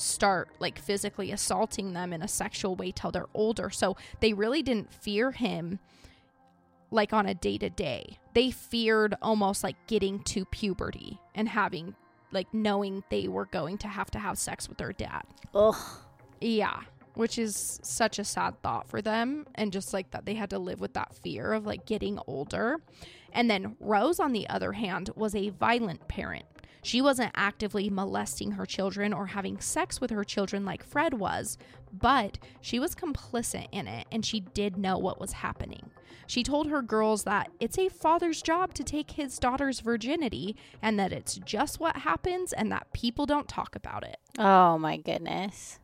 [0.00, 3.70] start like physically assaulting them in a sexual way till they're older.
[3.70, 5.78] So they really didn't fear him
[6.90, 8.18] like on a day to day.
[8.34, 11.94] They feared almost like getting to puberty and having
[12.32, 15.22] like knowing they were going to have to have sex with their dad.
[15.54, 15.74] Ugh.
[16.40, 16.80] Yeah,
[17.14, 20.58] which is such a sad thought for them and just like that they had to
[20.58, 22.80] live with that fear of like getting older.
[23.32, 26.46] And then Rose on the other hand was a violent parent.
[26.82, 31.58] She wasn't actively molesting her children or having sex with her children like Fred was,
[31.92, 35.90] but she was complicit in it and she did know what was happening.
[36.26, 40.98] She told her girls that it's a father's job to take his daughter's virginity and
[40.98, 45.80] that it's just what happens and that people don't talk about it Oh my goodness.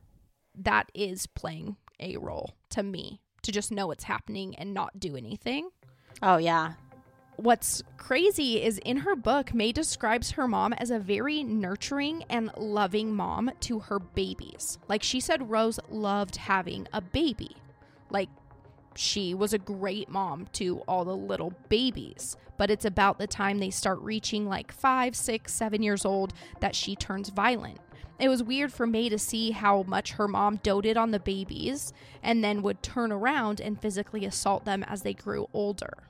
[0.55, 5.17] that is playing a role to me to just know it's happening and not do
[5.17, 5.69] anything.
[6.23, 6.75] Oh yeah.
[7.37, 12.51] What's crazy is in her book, Mae describes her mom as a very nurturing and
[12.57, 14.79] loving mom to her babies.
[14.89, 17.57] Like she said, Rose loved having a baby.
[18.09, 18.31] Like
[18.95, 22.39] she was a great mom to all the little babies.
[22.57, 26.75] But it's about the time they start reaching like five, six, seven years old that
[26.75, 27.81] she turns violent.
[28.19, 31.93] It was weird for Mae to see how much her mom doted on the babies
[32.23, 36.06] and then would turn around and physically assault them as they grew older.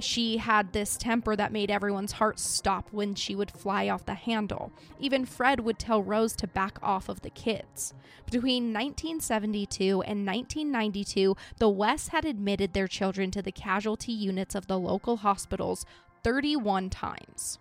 [0.00, 4.14] She had this temper that made everyone's hearts stop when she would fly off the
[4.14, 4.72] handle.
[4.98, 7.94] Even Fred would tell Rose to back off of the kids.
[8.26, 14.66] Between 1972 and 1992, the West had admitted their children to the casualty units of
[14.66, 15.86] the local hospitals
[16.24, 17.58] 31 times.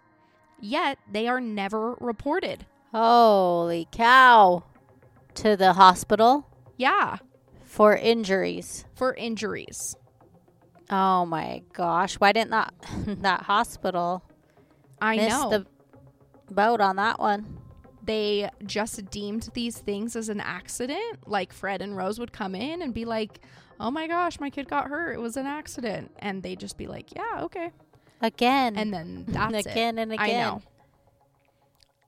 [0.60, 2.66] Yet they are never reported.
[2.92, 4.64] Holy cow.
[5.36, 7.18] To the hospital Yeah,
[7.64, 8.86] for injuries.
[8.96, 9.96] for injuries.
[10.90, 12.16] Oh my gosh.
[12.16, 12.74] Why didn't that
[13.22, 14.24] that hospital
[15.02, 15.50] I miss know.
[15.50, 15.66] the
[16.54, 17.60] boat on that one?
[18.06, 21.28] they just deemed these things as an accident.
[21.28, 23.40] Like Fred and Rose would come in and be like,
[23.80, 25.14] "Oh my gosh, my kid got hurt.
[25.14, 27.72] It was an accident." And they'd just be like, "Yeah, okay."
[28.22, 28.76] Again.
[28.78, 30.04] And then that's again it.
[30.04, 30.30] and again.
[30.30, 30.62] I know.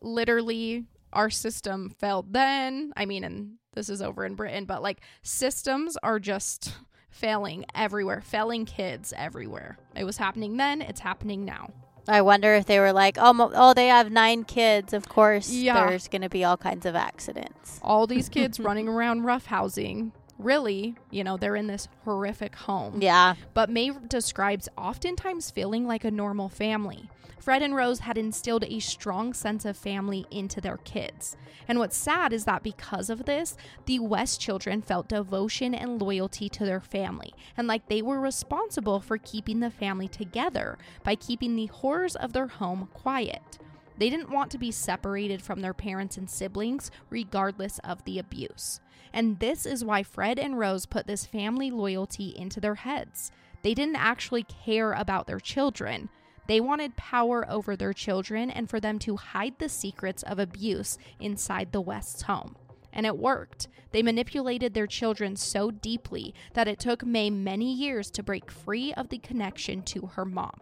[0.01, 2.93] Literally, our system failed then.
[2.95, 6.73] I mean, and this is over in Britain, but like systems are just
[7.15, 9.77] failing everywhere, failing kids everywhere.
[9.95, 11.69] It was happening then, it's happening now.
[12.07, 14.93] I wonder if they were like, oh, oh, they have nine kids.
[14.93, 15.87] Of course, Yeah.
[15.87, 17.79] there's going to be all kinds of accidents.
[17.81, 20.11] All these kids running around roughhousing.
[20.37, 23.01] Really, you know, they're in this horrific home.
[23.01, 23.35] Yeah.
[23.53, 27.09] But Mae describes oftentimes feeling like a normal family.
[27.45, 31.37] Fred and Rose had instilled a strong sense of family into their kids.
[31.67, 33.55] And what's sad is that because of this,
[33.85, 38.99] the West children felt devotion and loyalty to their family, and like they were responsible
[38.99, 43.59] for keeping the family together by keeping the horrors of their home quiet.
[43.95, 48.79] They didn't want to be separated from their parents and siblings, regardless of the abuse.
[49.13, 53.31] And this is why Fred and Rose put this family loyalty into their heads.
[53.61, 56.09] They didn't actually care about their children.
[56.47, 60.97] They wanted power over their children and for them to hide the secrets of abuse
[61.19, 62.55] inside the West's home.
[62.93, 63.67] And it worked.
[63.91, 68.93] They manipulated their children so deeply that it took Mae many years to break free
[68.93, 70.59] of the connection to her mom.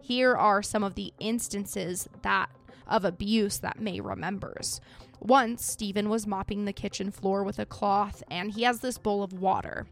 [0.00, 2.48] Here are some of the instances that
[2.86, 4.80] of abuse that Mae remembers.
[5.18, 9.22] Once, Stephen was mopping the kitchen floor with a cloth and he has this bowl
[9.22, 9.86] of water.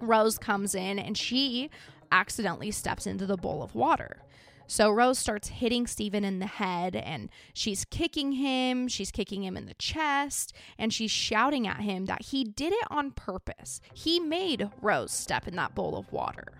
[0.00, 1.70] Rose comes in and she
[2.10, 4.22] accidentally steps into the bowl of water.
[4.66, 9.56] So Rose starts hitting Stephen in the head and she's kicking him, she's kicking him
[9.56, 13.80] in the chest, and she's shouting at him that he did it on purpose.
[13.92, 16.54] He made Rose step in that bowl of water.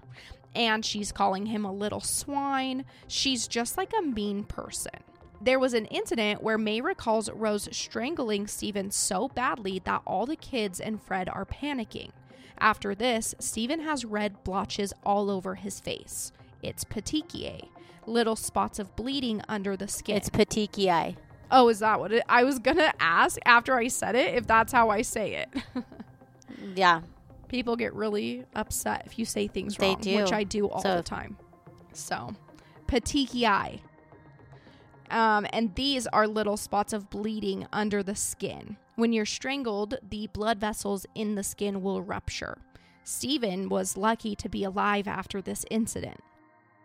[0.55, 2.85] And she's calling him a little swine.
[3.09, 4.93] She's just like a mean person.
[5.40, 10.37] There was an incident where Mae recalls Rose strangling Stephen so badly that all the
[10.37, 12.11] kids and Fred are panicking.
[12.59, 16.33] After this, Stephen has red blotches all over his face.
[16.62, 17.69] It's petechiae,
[18.09, 20.17] little spots of bleeding under the skin.
[20.17, 21.17] It's petechiae.
[21.51, 22.23] oh, is that what it?
[22.29, 25.49] I was gonna ask after I said it if that's how I say it.
[26.75, 27.03] Yeah.
[27.49, 30.17] People get really upset if you say things They wrong, do.
[30.17, 31.37] which I do all So- the time.
[31.93, 32.35] So,
[32.87, 33.81] petechiae.
[35.11, 38.77] Um, and these are little spots of bleeding under the skin.
[38.97, 42.59] When you're strangled, the blood vessels in the skin will rupture.
[43.05, 46.21] Stephen was lucky to be alive after this incident.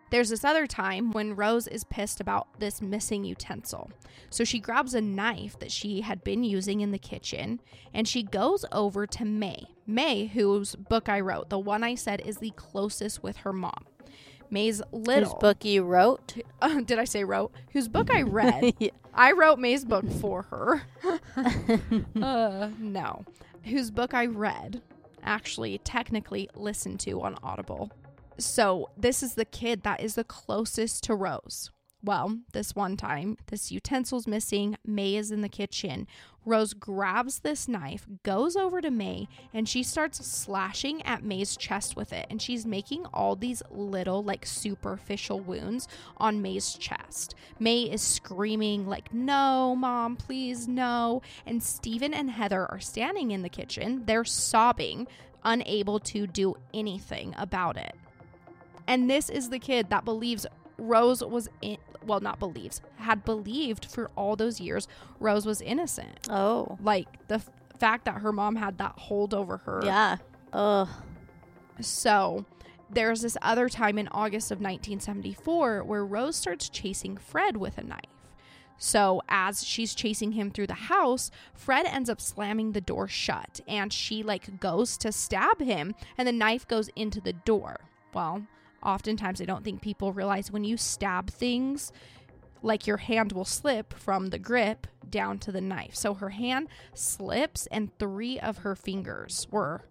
[0.09, 3.91] There's this other time when Rose is pissed about this missing utensil.
[4.29, 7.61] So she grabs a knife that she had been using in the kitchen
[7.93, 9.67] and she goes over to Mae.
[9.85, 13.85] Mae, whose book I wrote, the one I said is the closest with her mom.
[14.51, 15.31] Mae's little.
[15.31, 16.37] Whose book you wrote?
[16.61, 17.53] Uh, did I say wrote?
[17.71, 18.73] Whose book I read.
[18.79, 18.89] Yeah.
[19.13, 20.81] I wrote Mae's book for her.
[22.21, 23.23] uh, no.
[23.63, 24.81] Whose book I read,
[25.23, 27.91] actually, technically listened to on Audible.
[28.39, 31.71] So, this is the kid that is the closest to Rose.
[32.01, 34.77] Well, this one time, this utensil's missing.
[34.85, 36.07] Mae is in the kitchen.
[36.45, 41.97] Rose grabs this knife, goes over to Mae, and she starts slashing at Mae's chest
[41.97, 42.27] with it.
[42.29, 47.35] And she's making all these little, like, superficial wounds on Mae's chest.
[47.59, 51.21] Mae is screaming, like, no, mom, please, no.
[51.45, 54.03] And Stephen and Heather are standing in the kitchen.
[54.05, 55.07] They're sobbing,
[55.43, 57.93] unable to do anything about it.
[58.89, 60.47] And this is the kid that believes
[60.79, 64.87] Rose was in, well, not believes, had believed for all those years
[65.19, 66.27] Rose was innocent.
[66.27, 66.77] Oh.
[66.81, 69.81] Like the f- fact that her mom had that hold over her.
[69.85, 70.17] Yeah.
[70.53, 70.87] Ugh.
[71.81, 72.45] So
[72.89, 77.83] there's this other time in August of 1974 where Rose starts chasing Fred with a
[77.83, 78.01] knife.
[78.81, 83.59] So, as she's chasing him through the house, Fred ends up slamming the door shut
[83.67, 87.81] and she like goes to stab him and the knife goes into the door.
[88.13, 88.47] Well,
[88.83, 91.91] oftentimes I don't think people realize when you stab things,
[92.61, 95.95] like your hand will slip from the grip down to the knife.
[95.95, 99.81] So her hand slips and three of her fingers were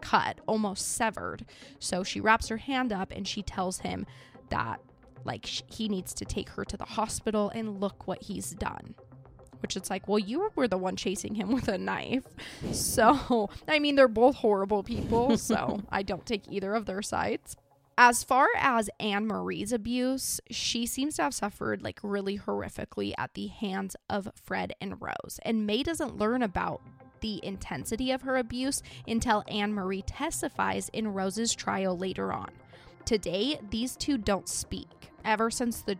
[0.00, 1.44] cut, almost severed.
[1.78, 4.06] So she wraps her hand up and she tells him
[4.48, 4.80] that
[5.24, 8.94] like he needs to take her to the hospital and look what he's done
[9.60, 12.24] which it's like well you were the one chasing him with a knife
[12.72, 17.56] so i mean they're both horrible people so i don't take either of their sides
[17.98, 23.34] as far as Anne Marie's abuse, she seems to have suffered like really horrifically at
[23.34, 25.38] the hands of Fred and Rose.
[25.42, 26.80] And Mae doesn't learn about
[27.20, 32.50] the intensity of her abuse until Anne Marie testifies in Rose's trial later on.
[33.04, 35.10] Today, these two don't speak.
[35.24, 35.98] Ever since the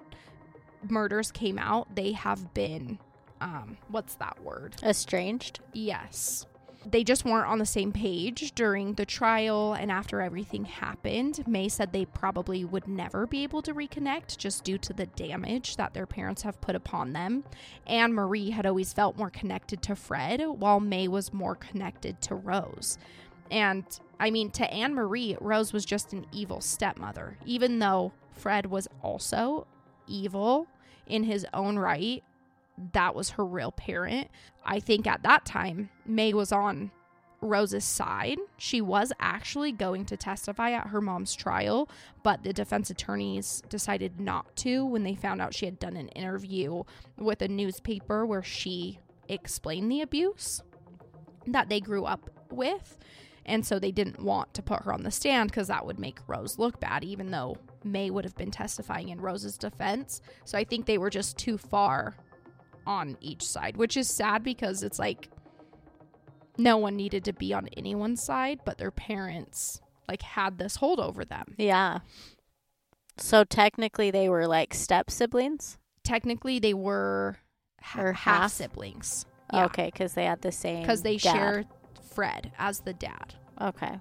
[0.89, 2.99] murders came out, they have been
[3.41, 4.77] um what's that word?
[4.83, 5.61] Estranged.
[5.73, 6.47] Yes.
[6.87, 11.47] They just weren't on the same page during the trial and after everything happened.
[11.47, 15.77] Mae said they probably would never be able to reconnect just due to the damage
[15.77, 17.45] that their parents have put upon them.
[17.87, 22.35] Anne Marie had always felt more connected to Fred, while Mae was more connected to
[22.35, 22.97] Rose.
[23.51, 23.85] And
[24.19, 28.89] I mean, to Anne Marie, Rose was just an evil stepmother, even though Fred was
[29.03, 29.67] also
[30.07, 30.67] evil
[31.07, 32.23] in his own right
[32.93, 34.29] that was her real parent.
[34.65, 36.91] I think at that time, Mae was on
[37.41, 38.39] Rose's side.
[38.57, 41.89] She was actually going to testify at her mom's trial,
[42.23, 46.09] but the defense attorneys decided not to when they found out she had done an
[46.09, 46.83] interview
[47.17, 50.63] with a newspaper where she explained the abuse
[51.47, 52.99] that they grew up with.
[53.47, 56.19] And so they didn't want to put her on the stand because that would make
[56.29, 60.21] Rose look bad, even though Mae would have been testifying in Rose's defense.
[60.45, 62.17] So I think they were just too far
[62.87, 65.29] on each side, which is sad because it's like
[66.59, 70.99] no one needed to be on anyone's side, but their parents like had this hold
[71.01, 71.55] over them.
[71.57, 72.01] Yeah.
[73.17, 75.79] So technically, they were like step siblings.
[76.05, 77.37] Technically, they were
[77.83, 78.53] ha- Or half, half?
[78.53, 79.27] siblings.
[79.53, 79.67] Yeah.
[79.67, 80.81] Okay, because they had the same.
[80.81, 81.33] Because they dad.
[81.35, 81.65] share
[82.15, 83.35] Fred as the dad.
[83.61, 83.99] Okay.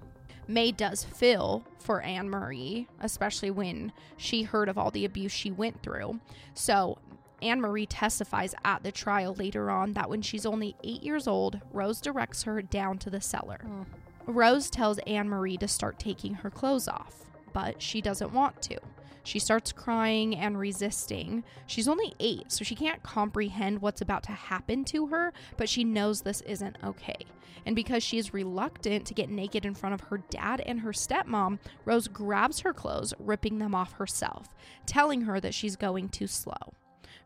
[0.48, 5.50] Mae does feel for Anne Marie, especially when she heard of all the abuse she
[5.52, 6.18] went through.
[6.54, 6.98] So,
[7.42, 11.60] Anne Marie testifies at the trial later on that when she's only eight years old,
[11.72, 13.60] Rose directs her down to the cellar.
[13.64, 13.86] Mm.
[14.26, 18.78] Rose tells Anne Marie to start taking her clothes off, but she doesn't want to.
[19.22, 21.44] She starts crying and resisting.
[21.66, 25.84] She's only eight, so she can't comprehend what's about to happen to her, but she
[25.84, 27.26] knows this isn't okay.
[27.66, 30.92] And because she is reluctant to get naked in front of her dad and her
[30.92, 34.48] stepmom, Rose grabs her clothes, ripping them off herself,
[34.86, 36.74] telling her that she's going too slow.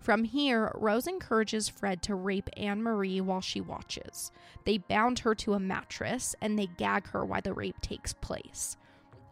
[0.05, 4.30] From here, Rose encourages Fred to rape Anne Marie while she watches.
[4.66, 8.76] They bound her to a mattress and they gag her while the rape takes place.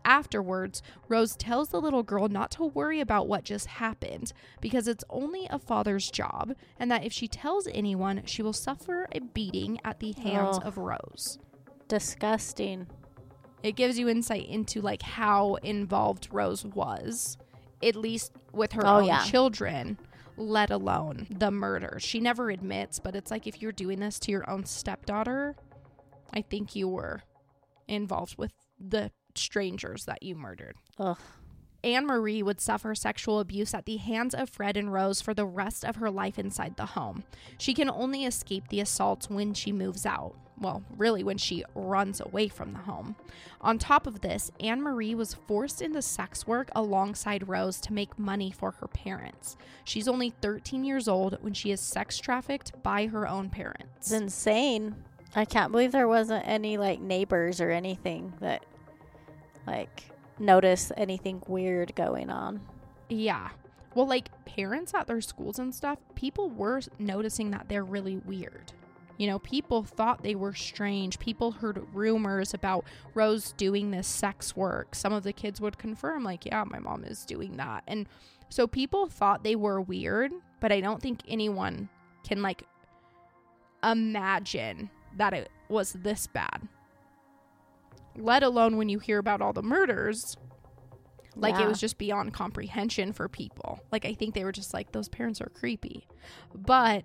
[0.07, 5.05] Afterwards, Rose tells the little girl not to worry about what just happened because it's
[5.11, 9.79] only a father's job, and that if she tells anyone, she will suffer a beating
[9.85, 10.66] at the hands Oh.
[10.66, 11.39] of Rose.
[11.87, 12.87] Disgusting.
[13.62, 17.37] It gives you insight into like how involved Rose was,
[17.83, 19.23] at least with her Oh, own yeah.
[19.25, 19.99] children,
[20.37, 21.99] let alone the murder.
[22.01, 25.57] She never admits, but it's like if you're doing this to your own stepdaughter,
[26.33, 27.22] I think you were
[27.89, 30.76] involved with the strangers that you murdered.
[30.99, 31.18] Ugh.
[31.85, 35.45] Anne Marie would suffer sexual abuse at the hands of Fred and Rose for the
[35.45, 37.24] rest of her life inside the home.
[37.59, 40.37] She can only escape the assaults when she moves out.
[40.63, 43.17] Well, really, when she runs away from the home.
[43.61, 48.19] On top of this, Anne Marie was forced into sex work alongside Rose to make
[48.19, 49.57] money for her parents.
[49.85, 53.89] She's only 13 years old when she is sex trafficked by her own parents.
[53.99, 54.95] It's insane.
[55.35, 58.65] I can't believe there wasn't any like neighbors or anything that
[59.67, 60.05] like
[60.39, 62.61] notice anything weird going on.
[63.09, 63.49] Yeah.
[63.95, 68.73] Well, like parents at their schools and stuff, people were noticing that they're really weird.
[69.19, 71.19] You know, people thought they were strange.
[71.19, 72.85] People heard rumors about
[73.15, 74.95] Rose doing this sex work.
[74.95, 77.85] Some of the kids would confirm, like, yeah, my mom is doing that.
[77.87, 78.09] And
[78.49, 81.89] so people thought they were weird, but I don't think anyone
[82.27, 82.65] can, like,
[83.83, 86.69] imagine that it was this bad.
[88.17, 90.37] Let alone when you hear about all the murders
[91.37, 93.81] like it was just beyond comprehension for people.
[93.91, 96.07] Like I think they were just like those parents are creepy.
[96.55, 97.05] But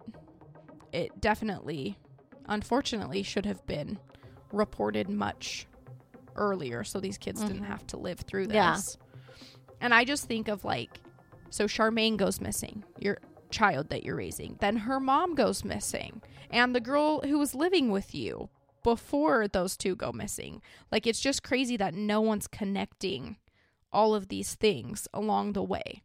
[0.91, 1.97] it definitely
[2.47, 3.99] unfortunately should have been
[4.51, 5.67] reported much
[6.35, 7.67] earlier so these kids didn't Mhm.
[7.67, 8.75] have to live through Yeah.
[8.75, 8.97] this.
[9.81, 11.01] And I just think of like
[11.49, 13.19] so Charmaine goes missing, your
[13.51, 14.57] child that you're raising.
[14.59, 18.49] Then her mom goes missing and the girl who was living with you
[18.83, 20.61] before those two go missing.
[20.91, 23.38] Like it's just crazy that no one's connecting
[23.91, 26.03] all of these things along the way.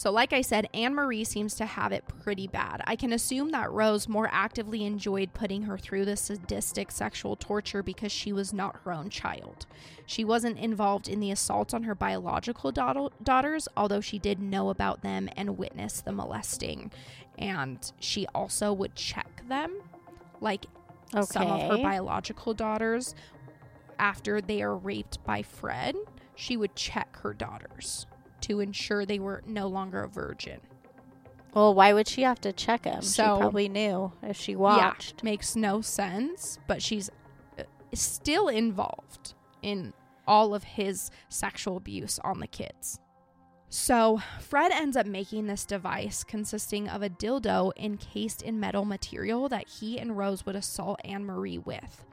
[0.00, 2.80] So, like I said, Anne Marie seems to have it pretty bad.
[2.86, 7.82] I can assume that Rose more actively enjoyed putting her through the sadistic sexual torture
[7.82, 9.66] because she was not her own child.
[10.06, 14.70] She wasn't involved in the assaults on her biological daugh- daughters, although she did know
[14.70, 16.90] about them and witness the molesting.
[17.38, 19.82] And she also would check them,
[20.40, 20.64] like
[21.24, 23.14] some of her biological daughters,
[23.98, 25.94] after they are raped by Fred,
[26.34, 28.06] she would check her daughters
[28.42, 30.60] to ensure they were no longer a virgin.
[31.54, 33.02] Well, why would she have to check him?
[33.02, 35.16] So- she probably knew if she watched.
[35.18, 37.10] Yeah, makes no sense, but she's
[37.58, 39.92] uh, still involved in
[40.26, 43.00] all of his sexual abuse on the kids.
[43.72, 49.48] So, Fred ends up making this device consisting of a dildo encased in metal material
[49.48, 52.04] that he and Rose would assault Anne Marie with.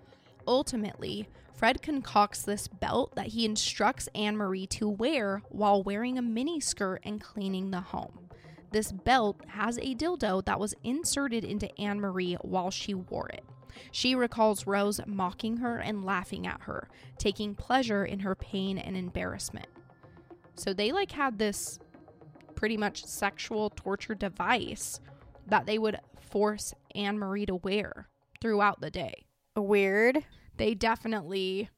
[0.47, 1.27] Ultimately,
[1.57, 6.59] Fred concocts this belt that he instructs Anne Marie to wear while wearing a mini
[6.59, 8.29] skirt and cleaning the home.
[8.71, 13.43] This belt has a dildo that was inserted into Anne Marie while she wore it.
[13.91, 18.95] She recalls Rose mocking her and laughing at her, taking pleasure in her pain and
[18.95, 19.67] embarrassment.
[20.55, 21.79] So they like had this
[22.53, 24.99] pretty much sexual torture device
[25.47, 28.09] that they would force Anne Marie to wear
[28.41, 30.23] throughout the day Weird.
[30.57, 31.69] They definitely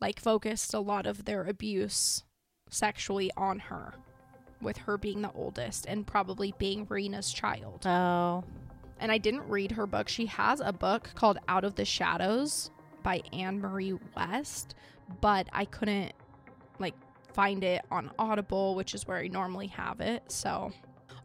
[0.00, 2.24] like focused a lot of their abuse
[2.70, 3.94] sexually on her
[4.60, 7.86] with her being the oldest and probably being Rena's child.
[7.86, 8.44] Oh.
[9.00, 10.08] And I didn't read her book.
[10.08, 12.70] She has a book called Out of the Shadows
[13.02, 14.74] by Anne Marie West,
[15.20, 16.12] but I couldn't
[16.80, 16.94] like
[17.32, 20.24] find it on Audible, which is where I normally have it.
[20.28, 20.72] So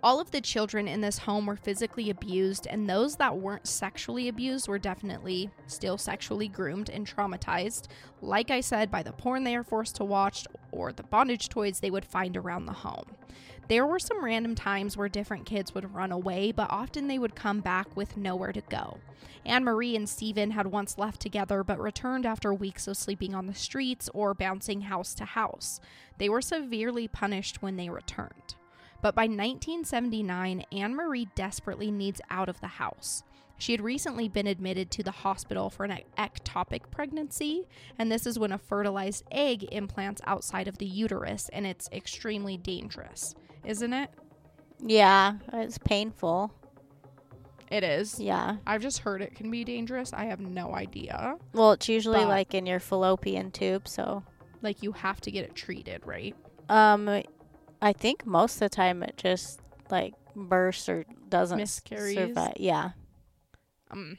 [0.04, 4.28] all of the children in this home were physically abused, and those that weren't sexually
[4.28, 7.88] abused were definitely still sexually groomed and traumatized,
[8.22, 11.80] like I said, by the porn they are forced to watch or the bondage toys
[11.80, 13.16] they would find around the home.
[13.70, 17.34] There were some random times where different kids would run away, but often they would
[17.34, 19.00] come back with nowhere to go.
[19.46, 23.48] Anne Marie and Stephen had once left together but returned after weeks of sleeping on
[23.48, 25.80] the streets or bouncing house to house.
[26.18, 28.56] They were severely punished when they returned.
[29.04, 33.24] But by 1979, Anne Marie desperately needs out of the house.
[33.58, 37.68] She had recently been admitted to the hospital for an ectopic pregnancy,
[38.00, 42.56] and this is when a fertilized egg implants outside of the uterus, and it's extremely
[42.56, 43.36] dangerous,
[43.66, 44.10] isn't it?
[44.80, 46.54] Yeah, it's painful.
[47.70, 48.20] It is.
[48.22, 48.58] Yeah.
[48.66, 50.14] I've just heard it can be dangerous.
[50.14, 51.36] I have no idea.
[51.54, 54.24] Well, it's usually But- like in your fallopian tube, so
[54.62, 56.34] Like, you have to get it treated, right?
[56.70, 57.22] um
[57.84, 59.60] I think most of the time it just
[59.92, 62.16] like bursts or doesn't Miscarries?
[62.16, 62.54] survive.
[62.56, 62.92] Yeah.
[63.92, 64.18] um,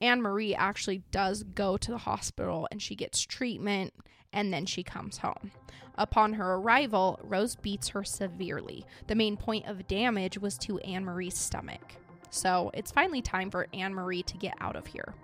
[0.00, 3.92] Anne Marie actually does go to the hospital and she gets treatment
[4.32, 5.50] and then she comes home.
[5.96, 8.86] Upon her arrival, Rose beats her severely.
[9.08, 11.94] The main point of damage was to Anne Marie's stomach.
[12.30, 15.14] So it's finally time for Anne Marie to get out of here.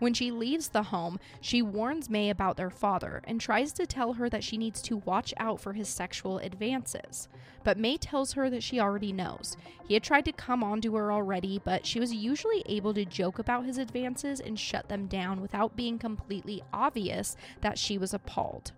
[0.00, 4.14] When she leaves the home, she warns Mae about their father and tries to tell
[4.14, 7.28] her that she needs to watch out for his sexual advances.
[7.64, 9.58] But Mae tells her that she already knows.
[9.86, 13.04] He had tried to come on to her already, but she was usually able to
[13.04, 18.14] joke about his advances and shut them down without being completely obvious that she was
[18.14, 18.72] appalled.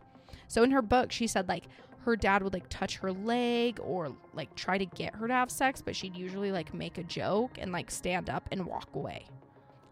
[0.49, 1.69] So in her book, she said like
[2.01, 5.53] her dad would like touch her leg or like try to get her to have
[5.53, 9.27] sex, but she'd usually like make a joke and like stand up and walk away.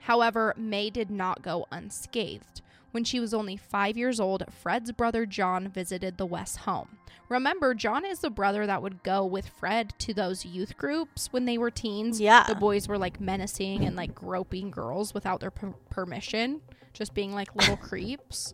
[0.01, 2.63] However, Mae did not go unscathed.
[2.93, 6.99] When she was only five years old, Fred's brother John visited the West home.
[7.29, 11.45] Remember, John is the brother that would go with Fred to those youth groups when
[11.45, 12.21] they were teens.
[12.21, 12.43] Yeah.
[12.43, 16.61] The boys were like menacing and like groping girls without their per- permission,
[16.93, 18.53] just being like little creeps.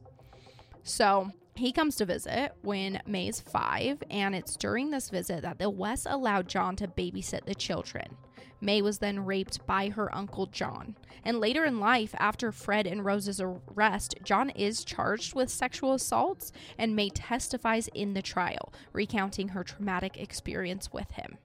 [0.83, 5.59] So he comes to visit when Mae is five, and it's during this visit that
[5.59, 8.17] the West allowed John to babysit the children.
[8.61, 10.97] Mae was then raped by her uncle John.
[11.25, 16.53] And later in life, after Fred and Rose's arrest, John is charged with sexual assaults,
[16.79, 21.39] and Mae testifies in the trial, recounting her traumatic experience with him.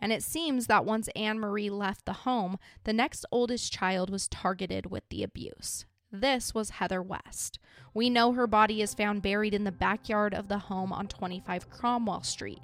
[0.00, 4.28] And it seems that once Anne Marie left the home, the next oldest child was
[4.28, 5.84] targeted with the abuse.
[6.12, 7.60] This was Heather West.
[7.94, 11.70] We know her body is found buried in the backyard of the home on 25
[11.70, 12.62] Cromwell Street.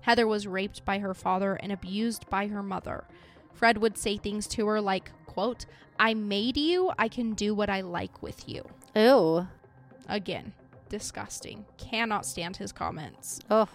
[0.00, 3.04] Heather was raped by her father and abused by her mother.
[3.52, 5.66] Fred would say things to her like, quote,
[5.98, 8.64] I made you, I can do what I like with you.
[8.94, 9.46] Ew.
[10.08, 10.52] Again,
[10.88, 11.64] disgusting.
[11.78, 13.40] Cannot stand his comments.
[13.50, 13.68] Oh.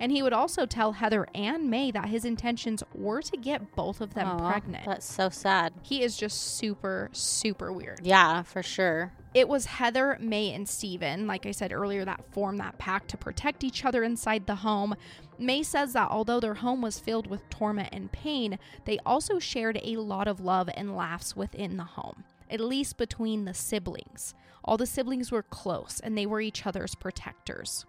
[0.00, 4.00] And he would also tell Heather and Mae that his intentions were to get both
[4.00, 4.86] of them Aw, pregnant.
[4.86, 5.74] That's so sad.
[5.82, 8.00] He is just super, super weird.
[8.02, 9.12] Yeah, for sure.
[9.34, 13.18] It was Heather, Mae, and Stephen, like I said earlier, that formed that pact to
[13.18, 14.96] protect each other inside the home.
[15.38, 19.78] Mae says that although their home was filled with torment and pain, they also shared
[19.82, 24.34] a lot of love and laughs within the home, at least between the siblings.
[24.64, 27.86] All the siblings were close and they were each other's protectors.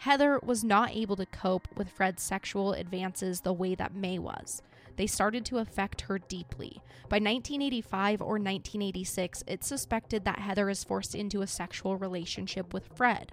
[0.00, 4.62] Heather was not able to cope with Fred's sexual advances the way that Mae was.
[4.96, 6.80] They started to affect her deeply.
[7.10, 12.88] By 1985 or 1986, it's suspected that Heather is forced into a sexual relationship with
[12.94, 13.32] Fred.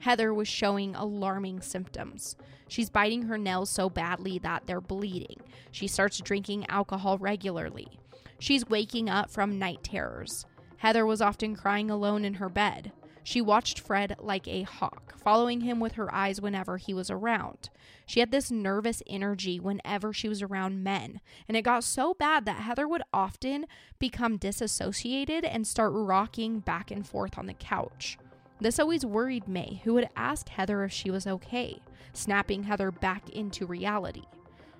[0.00, 2.36] Heather was showing alarming symptoms.
[2.68, 5.42] She's biting her nails so badly that they're bleeding.
[5.70, 8.00] She starts drinking alcohol regularly.
[8.38, 10.46] She's waking up from night terrors.
[10.78, 12.92] Heather was often crying alone in her bed.
[13.28, 17.68] She watched Fred like a hawk, following him with her eyes whenever he was around.
[18.06, 22.46] She had this nervous energy whenever she was around men, and it got so bad
[22.46, 23.66] that Heather would often
[23.98, 28.16] become disassociated and start rocking back and forth on the couch.
[28.62, 31.82] This always worried Mae, who would ask Heather if she was okay,
[32.14, 34.24] snapping Heather back into reality.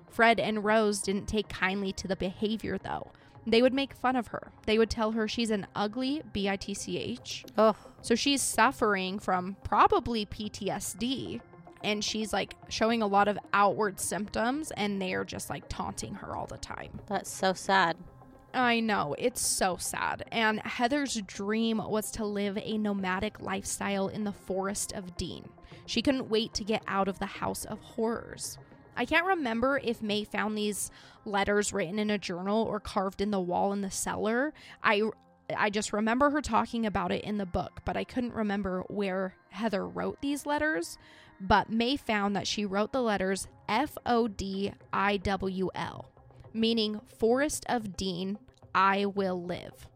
[0.09, 3.11] Fred and Rose didn't take kindly to the behavior, though.
[3.47, 4.51] They would make fun of her.
[4.65, 7.45] They would tell her she's an ugly BITCH.
[7.57, 11.41] Oh, So she's suffering from probably PTSD
[11.83, 16.35] and she's like showing a lot of outward symptoms and they're just like taunting her
[16.35, 16.99] all the time.
[17.07, 17.97] that's so sad.
[18.53, 20.23] I know, it's so sad.
[20.31, 25.47] And Heather's dream was to live a nomadic lifestyle in the forest of Dean.
[25.85, 28.57] She couldn't wait to get out of the house of horrors.
[28.99, 30.91] I can't remember if Mae found these
[31.23, 34.53] letters written in a journal or carved in the wall in the cellar.
[34.83, 35.03] I
[35.55, 39.35] I just remember her talking about it in the book, but I couldn't remember where
[39.51, 40.97] Heather wrote these letters.
[41.39, 46.11] But Mae found that she wrote the letters F O D I W L,
[46.53, 48.37] meaning Forest of Dean,
[48.75, 49.87] I will live.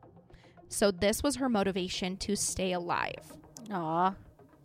[0.69, 3.33] So this was her motivation to stay alive.
[3.69, 4.15] Aw,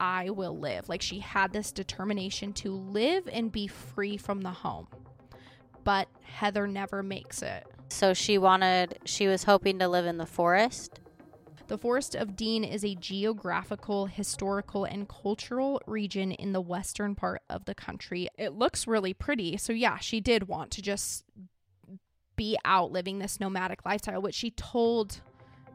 [0.01, 0.89] I will live.
[0.89, 4.89] Like she had this determination to live and be free from the home.
[5.85, 7.67] But Heather never makes it.
[7.89, 11.01] so she wanted, she was hoping to live in the forest.
[11.69, 17.43] The Forest of Dean is a geographical, historical, and cultural region in the western part
[17.51, 18.29] of the country.
[18.39, 19.59] It looks really pretty.
[19.59, 21.25] So, yeah, she did want to just
[22.37, 25.21] be out living this nomadic lifestyle, which she told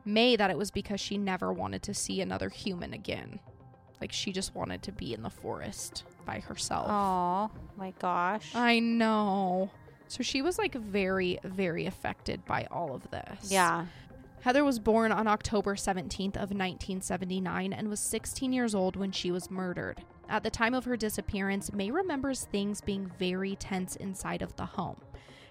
[0.03, 3.39] Mae that it was because she never wanted to see another human again.
[4.03, 6.87] Like, she just wanted to be in the forest by herself.
[6.89, 8.53] Oh my gosh.
[8.53, 9.71] I know.
[10.09, 13.49] So, she was like very, very affected by all of this.
[13.49, 13.85] yeah.
[14.41, 19.31] Heather was born on October 17th of 1979 and was 16 years old when she
[19.31, 20.03] was murdered.
[20.27, 24.65] At the time of her disappearance, Mae remembers things being very tense inside of the
[24.65, 24.97] home.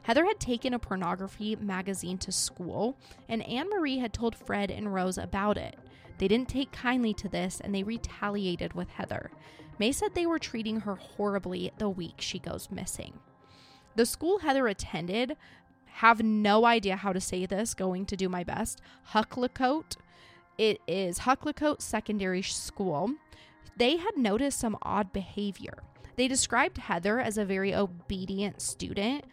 [0.03, 2.98] Heather had taken a pornography magazine to school,
[3.30, 5.78] and Anne Marie had told Fred and Rose about it.
[6.19, 9.31] They didn't take kindly to this and they retaliated with Heather.
[9.79, 13.19] Mae said they were treating her horribly the week she goes missing.
[13.97, 15.37] The school Heather attended
[15.87, 18.81] have no idea how to say this, going to do my best.
[19.11, 19.97] Hucklecote.
[20.57, 23.15] It is Hucklecote Secondary School.
[23.77, 25.79] They had noticed some odd behavior.
[26.17, 29.25] They described Heather as a very obedient student,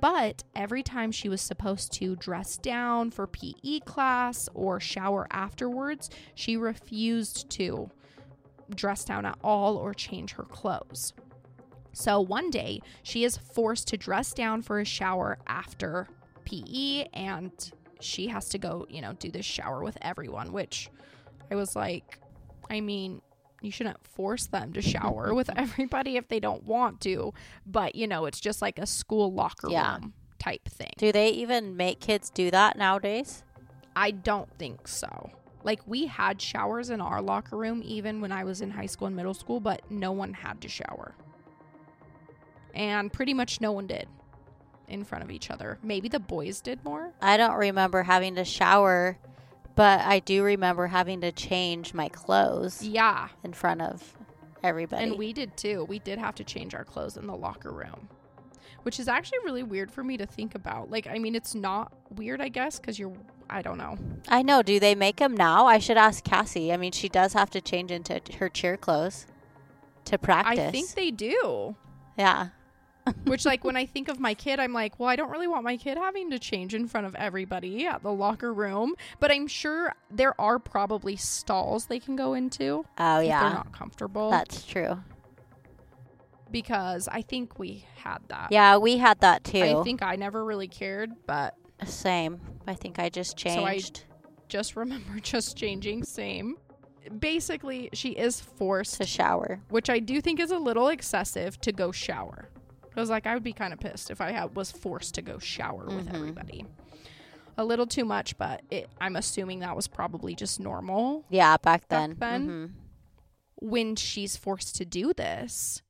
[0.00, 6.10] but every time she was supposed to dress down for PE class or shower afterwards,
[6.34, 7.90] she refused to
[8.74, 11.12] dress down at all or change her clothes.
[11.92, 16.08] So one day, she is forced to dress down for a shower after
[16.44, 17.52] PE, and
[18.00, 20.90] she has to go, you know, do this shower with everyone, which
[21.50, 22.18] I was like,
[22.68, 23.22] I mean,
[23.64, 25.36] you shouldn't force them to shower mm-hmm.
[25.36, 27.32] with everybody if they don't want to,
[27.66, 29.94] but you know, it's just like a school locker Yeah.
[29.94, 30.92] room type thing.
[30.98, 33.42] Do they even make kids do that nowadays?
[33.96, 35.30] I don't think so.
[35.62, 39.06] Like we had showers in our locker room even when I was in high school
[39.06, 41.14] and middle school, but no one had to shower.
[42.74, 44.06] And pretty much no one did
[44.88, 45.78] in front of each other.
[45.82, 47.12] Maybe the boys did more.
[47.22, 49.16] I don't remember having to shower,
[49.74, 53.28] but I do remember having to change my clothes Yeah.
[53.42, 54.16] in front of
[54.62, 55.04] everybody.
[55.04, 55.84] And we did too.
[55.88, 58.08] We did have to change our clothes in the locker room.
[58.82, 60.90] Which is actually really weird for me to think about.
[60.90, 63.14] Like, I mean, it's not weird, I guess, because you're,
[63.48, 63.96] I don't know.
[64.28, 64.60] I know.
[64.62, 65.64] Do they make them now?
[65.66, 66.70] I should ask Cassie.
[66.70, 69.26] I mean, she does have to change into her cheer clothes
[70.04, 70.58] to practice.
[70.68, 71.76] I think they do.
[72.18, 72.48] yeah.
[73.24, 75.62] Which, like, when I think of my kid, I'm like, well, I don't really want
[75.64, 78.94] my kid having to change in front of everybody at the locker room.
[79.20, 83.72] But I'm sure there are probably stalls they can go into Oh if they're not
[83.72, 84.30] comfortable.
[84.30, 85.02] That's true.
[86.50, 88.48] because I think we had that.
[88.50, 89.58] Yeah, we had that too.
[89.80, 92.40] I think I never really cared, but Same.
[92.66, 94.04] I think I just So I- changed
[94.48, 96.04] just remember just changing.
[96.04, 96.56] Same.
[97.18, 99.60] Basically, she is forced, to shower.
[99.68, 102.48] which I do think is a little excessive, to go shower.
[102.94, 105.38] Because like I would be kind of pissed if I had, was forced to go
[105.38, 106.14] shower with Mhm.
[106.14, 106.64] everybody.
[107.56, 111.24] A little too much, but it, I'm assuming that was probably just normal.
[111.28, 112.16] Yeah, back Back then.
[112.18, 112.48] then?
[112.48, 112.72] Mhm.
[113.56, 115.80] when she's forced to do this,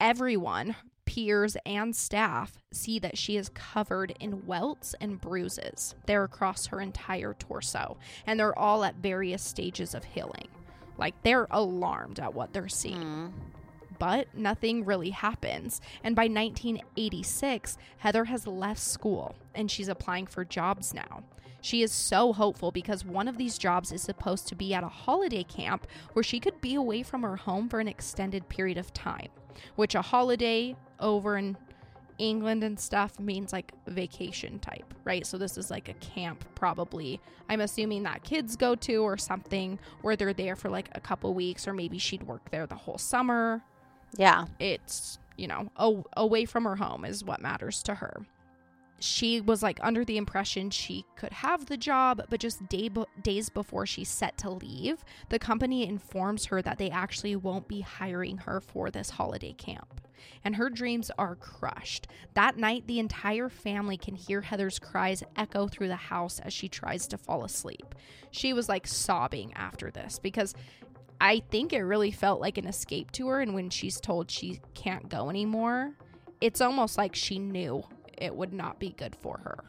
[0.00, 0.74] everyone,
[1.04, 5.94] peers and staff, see that she is covered in welts and bruises.
[6.06, 10.48] They're across her entire torso, and they're all at various stages of healing.
[10.98, 13.32] Like they're alarmed at what they're seeing Mm.
[13.98, 15.80] But nothing really happens.
[16.02, 21.24] And by 1986, Heather has left school and she's applying for jobs now.
[21.60, 24.88] She is so hopeful because one of these jobs is supposed to be at a
[24.88, 28.94] holiday camp where she could be away from her home for an extended period of
[28.94, 29.28] time,
[29.74, 31.56] which a holiday over in
[32.18, 35.26] England and stuff means like vacation type, right?
[35.26, 37.20] So this is like a camp, probably.
[37.48, 41.34] I'm assuming that kids go to or something where they're there for like a couple
[41.34, 43.62] weeks, or maybe she'd work there the whole summer
[44.16, 44.46] Yeah.
[44.58, 48.22] it's you know a- away from her home is what matters to her.
[48.98, 53.04] She was like under the impression she could have the job but just day b-
[53.22, 57.82] days before she's set to leave the company informs her that they actually won't be
[57.82, 60.00] hiring her for this holiday camp.
[60.44, 62.06] And her dreams are crushed.
[62.32, 66.68] That night the entire family can hear heather's cries echo through the house as she
[66.68, 67.94] tries to fall asleep.
[68.30, 70.54] She was like sobbing after this because
[71.20, 73.40] I think it really felt like an escape to her.
[73.40, 75.94] And when she's told she can't go anymore,
[76.40, 77.84] it's almost like she knew
[78.18, 79.64] it would not be good for her.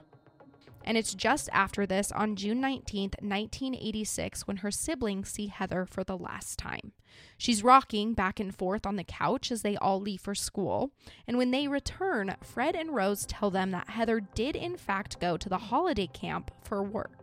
[0.84, 6.06] And it's just after this, on June 19th, 1986, when her siblings see Heather for
[6.06, 6.94] the last time.
[7.38, 10.92] She's rocking back and forth on the couch as they all leave for school.
[11.28, 15.36] And when they return, Fred and Rose tell them that Heather did, in fact, go
[15.36, 17.17] to the holiday camp for work.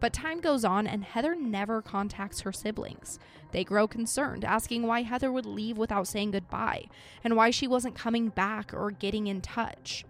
[0.00, 3.18] But time goes on, and Heather never contacts her siblings.
[3.50, 6.86] They grow concerned, asking why Heather would leave without saying goodbye,
[7.24, 10.04] and why she wasn't coming back or getting in touch.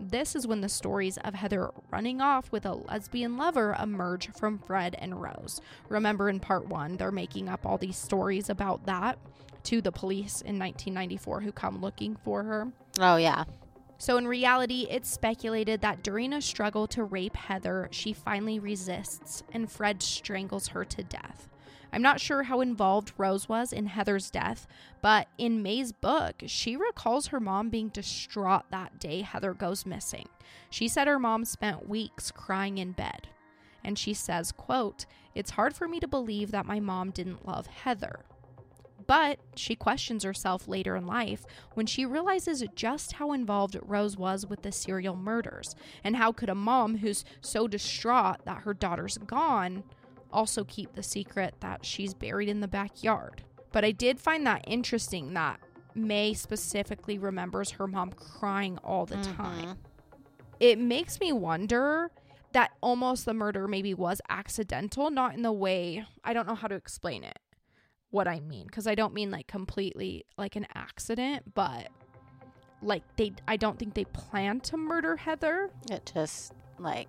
[0.00, 4.58] This is when the stories of Heather running off with a lesbian lover emerge from
[4.58, 5.60] Fred and Rose.
[5.88, 9.18] Remember in part one, they're making up all these stories about that
[9.64, 12.68] to the police in 1994 who come looking for her.
[13.00, 13.44] Oh yeah.
[14.00, 19.42] So, in reality, it's speculated that during a struggle to rape Heather, she finally resists
[19.52, 21.48] and Fred strangles her to death.
[21.92, 24.66] I'm not sure how involved Rose was in Heather's death,
[25.02, 30.28] but in Mae's book, she recalls her mom being distraught that day Heather goes missing.
[30.70, 33.28] She said her mom spent weeks crying in bed.
[33.82, 37.66] And she says, quote, "It's hard for me to believe that my mom didn't love
[37.66, 38.24] Heather."
[39.08, 44.46] But she questions herself later in life when she realizes just how involved Rose was
[44.46, 45.74] with the serial murders.
[46.04, 49.82] And how could a mom who's so distraught that her daughter's gone
[50.30, 53.42] also keep the secret that she's buried in the backyard?
[53.72, 55.58] But I did find that interesting that
[55.94, 59.68] Mae specifically remembers her mom crying all the time.
[59.68, 59.76] Mhm.
[60.60, 62.10] It makes me wonder
[62.52, 66.68] that almost the murder maybe was accidental, not in the way I don't know how
[66.68, 67.38] to explain it
[68.10, 71.88] what I mean because I don't mean like completely like an accident, but
[72.82, 75.70] like they I don't think they planned to murder Heather.
[75.90, 77.08] It just like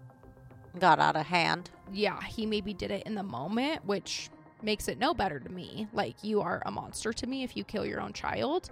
[0.79, 1.69] got out of hand.
[1.91, 4.29] Yeah, he maybe did it in the moment, which
[4.61, 5.87] makes it no better to me.
[5.93, 8.69] Like you are a monster to me if you kill your own child.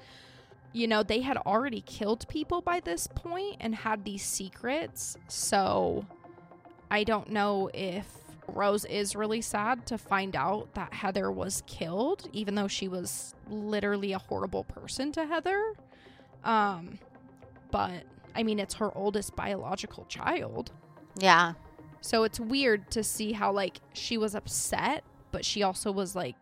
[0.74, 5.18] You know, they had already killed people by this point and had these secrets.
[5.28, 6.06] So
[6.92, 8.06] I don't know if
[8.48, 13.36] Rose is really sad to find out that Heather was killed, even though she was
[13.50, 15.74] literally a horrible person to Heather.
[16.44, 17.00] Um,
[17.72, 18.04] but
[18.36, 20.72] I mean, it's her oldest biological child.
[21.18, 21.54] Yeah.
[22.02, 26.36] So it's weird to see how like she was upset, but she also was like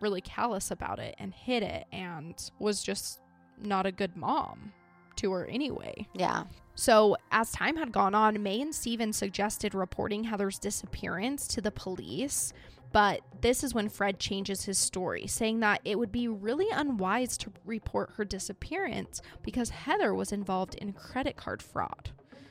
[0.00, 3.20] really callous about it and hid it and was just
[3.58, 4.72] not a good mom
[5.16, 6.06] to her anyway.
[6.14, 6.44] Yeah.
[6.74, 11.70] So, as time had gone on, Mae and Stephen suggested reporting Heather's disappearance to the
[11.70, 12.52] police.
[12.92, 17.36] But this is when Fred changes his story, saying that it would be really unwise
[17.38, 22.10] to report her disappearance because Heather was involved in credit card fraud.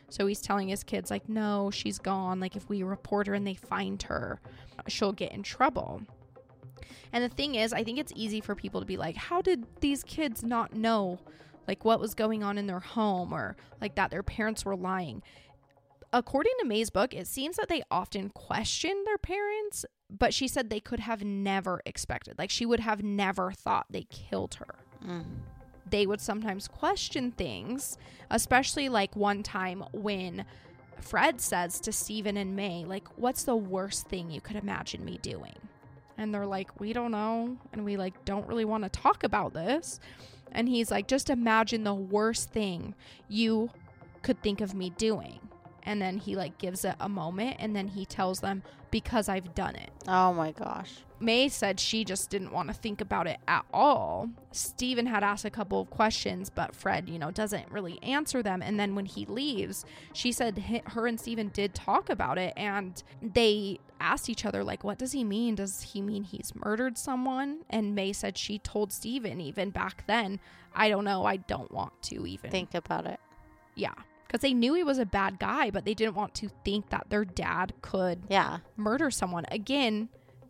[0.10, 2.40] So he's telling his kids, like, no, she's gone.
[2.40, 4.40] Like, if we report her and they find her,
[4.88, 6.02] she'll get in trouble.
[7.12, 9.66] And the thing is, I think it's easy for people to be like, how did
[9.80, 11.20] these kids not know
[11.68, 15.22] like what was going on in their home or like that their parents were lying.
[16.14, 20.70] According to Mae's book, it seems that they often questioned their parents, but she said
[20.70, 22.38] they could have never expected.
[22.38, 24.76] Like she would have never thought they killed her.
[25.06, 25.26] Mm.
[25.88, 27.98] they would sometimes question things,
[28.32, 30.46] especially like one time when
[31.00, 35.20] Fred says to Stephen and Mae, like, what's the worst thing you could imagine me
[35.22, 35.56] doing?
[36.18, 37.58] And they're like, we don't know.
[37.74, 40.00] And we like don't really want to talk about this.
[40.56, 42.96] And he's like, just imagine the worst thing
[43.28, 43.70] you
[44.24, 45.40] could think of me doing.
[45.86, 49.54] And then he like gives it a moment and then he tells them, because I've
[49.54, 49.92] done it.
[50.08, 50.94] Oh my gosh.
[51.20, 54.30] Mae said she just didn't want to think about it at all.
[54.52, 58.62] Stephen had asked a couple of questions, but Fred, you know, doesn't really answer them.
[58.62, 63.02] And then when he leaves, she said her and Stephen did talk about it and
[63.22, 65.56] they asked each other, like, what does he mean?
[65.56, 67.60] Does he mean he's murdered someone?
[67.70, 70.40] And Mae said she told Stephen even back then,
[70.74, 73.20] I don't know, I don't want to even Think about it.
[73.76, 73.94] Yeah.
[74.28, 77.10] Because they knew he was a bad guy, but they didn't want to think that
[77.10, 78.60] their dad could Yeah.
[78.76, 79.46] murder someone.
[79.50, 80.10] Again,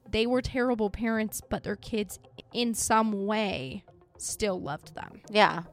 [0.09, 2.19] they were terrible parents, but their kids,
[2.53, 3.84] in some way,
[4.17, 5.21] still loved them.
[5.30, 5.63] Yeah.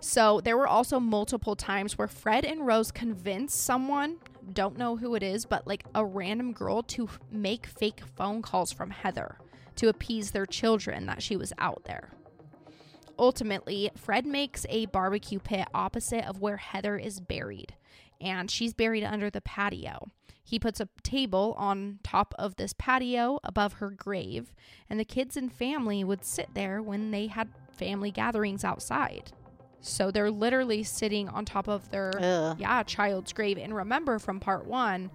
[0.00, 4.18] So there were also multiple times where Fred and Rose convinced someone,
[4.52, 8.72] don't know who it is, but like a random girl to make fake phone calls
[8.72, 9.38] from Heather
[9.76, 12.10] to appease their children that she was out there.
[13.18, 17.74] Ultimately, Fred makes a barbecue pit opposite of where Heather is buried,
[18.20, 20.10] and she's buried under the patio.
[20.42, 24.52] He puts a table on top of this patio above her grave,
[24.90, 29.32] and the kids and family would sit there when they had family gatherings outside.
[29.80, 32.56] So they're literally sitting on top of their Ugh.
[32.58, 33.58] yeah, child's grave.
[33.58, 35.10] And remember from part 1,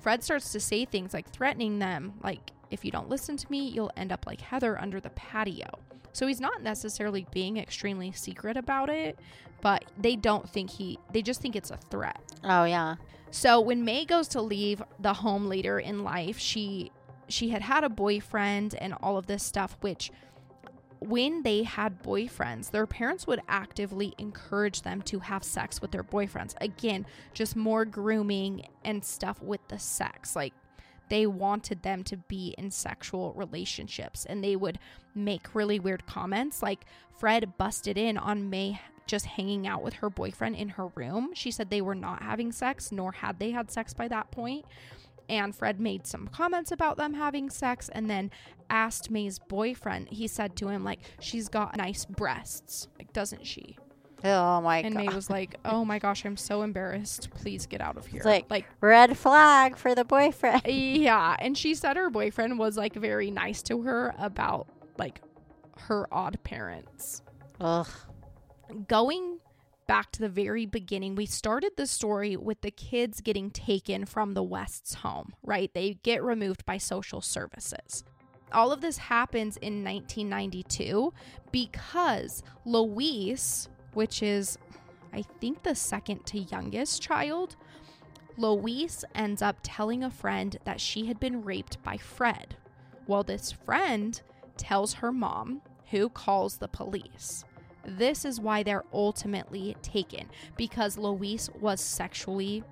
[0.00, 3.66] Fred starts to say things like threatening them like if you don't listen to me,
[3.68, 5.70] you'll end up like Heather under the patio.
[6.18, 9.20] So he's not necessarily being extremely secret about it,
[9.60, 12.20] but they don't think he they just think it's a threat.
[12.42, 12.96] Oh yeah.
[13.30, 16.90] So when Mae goes to leave the home later in life, she
[17.28, 20.10] she had had a boyfriend and all of this stuff which
[20.98, 26.02] when they had boyfriends, their parents would actively encourage them to have sex with their
[26.02, 26.56] boyfriends.
[26.60, 30.34] Again, just more grooming and stuff with the sex.
[30.34, 30.52] Like
[31.08, 34.78] they wanted them to be in sexual relationships and they would
[35.14, 36.62] make really weird comments.
[36.62, 36.84] Like
[37.16, 41.30] Fred busted in on Mae just hanging out with her boyfriend in her room.
[41.34, 44.64] She said they were not having sex, nor had they had sex by that point.
[45.28, 48.30] And Fred made some comments about them having sex and then
[48.70, 50.08] asked Mae's boyfriend.
[50.10, 52.88] He said to him, like, she's got nice breasts.
[52.98, 53.76] Like, doesn't she?
[54.24, 55.06] Oh my And god.
[55.06, 57.30] Mae was like, oh my gosh, I'm so embarrassed.
[57.30, 58.18] Please get out of here.
[58.18, 60.62] It's like- like Red flag for the boyfriend.
[60.66, 64.66] yeah, and she said her boyfriend was like very nice to her about
[64.98, 65.20] like
[65.82, 67.22] her odd parents.
[67.60, 67.88] Ugh.
[68.88, 69.38] Going
[69.86, 74.34] back to the very beginning, we started the story with the kids getting taken from
[74.34, 75.72] the West's home, right?
[75.72, 78.04] They get removed by social services.
[78.52, 81.12] All of this happens in 1992
[81.52, 84.58] because Louise, which is
[85.12, 87.56] I think the second to youngest child,
[88.36, 92.54] Louise ends up telling a friend that she had been raped by Fred.
[93.08, 94.22] Well, this friend
[94.56, 97.44] tells her mom, who calls the police.
[97.84, 102.62] This is why they're ultimately taken because Louise was sexually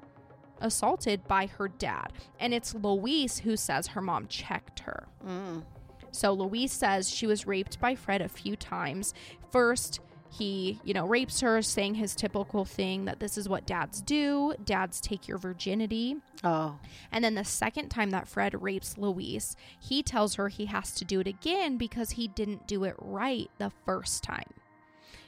[0.61, 2.13] assaulted by her dad.
[2.39, 5.09] And it's Louise who says her mom checked her.
[5.27, 5.65] Mm.
[6.13, 9.13] So Louise says she was raped by Fred a few times.
[9.51, 10.01] First,
[10.31, 14.55] he, you know, rapes her, saying his typical thing that this is what dads do.
[14.65, 16.17] Dads take your virginity.
[16.45, 16.79] Oh.
[17.11, 21.05] And then the second time that Fred rapes Louise, he tells her he has to
[21.05, 24.53] do it again because he didn't do it right the first time.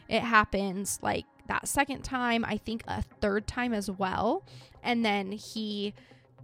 [0.08, 4.42] It happens like that second time, I think a third time as well.
[4.82, 5.94] And then he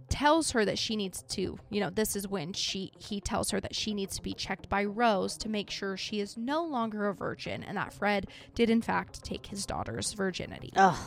[0.09, 3.59] tells her that she needs to, you know, this is when she he tells her
[3.59, 7.07] that she needs to be checked by Rose to make sure she is no longer
[7.07, 10.71] a virgin and that Fred did in fact take his daughter's virginity.
[10.75, 10.97] Ugh.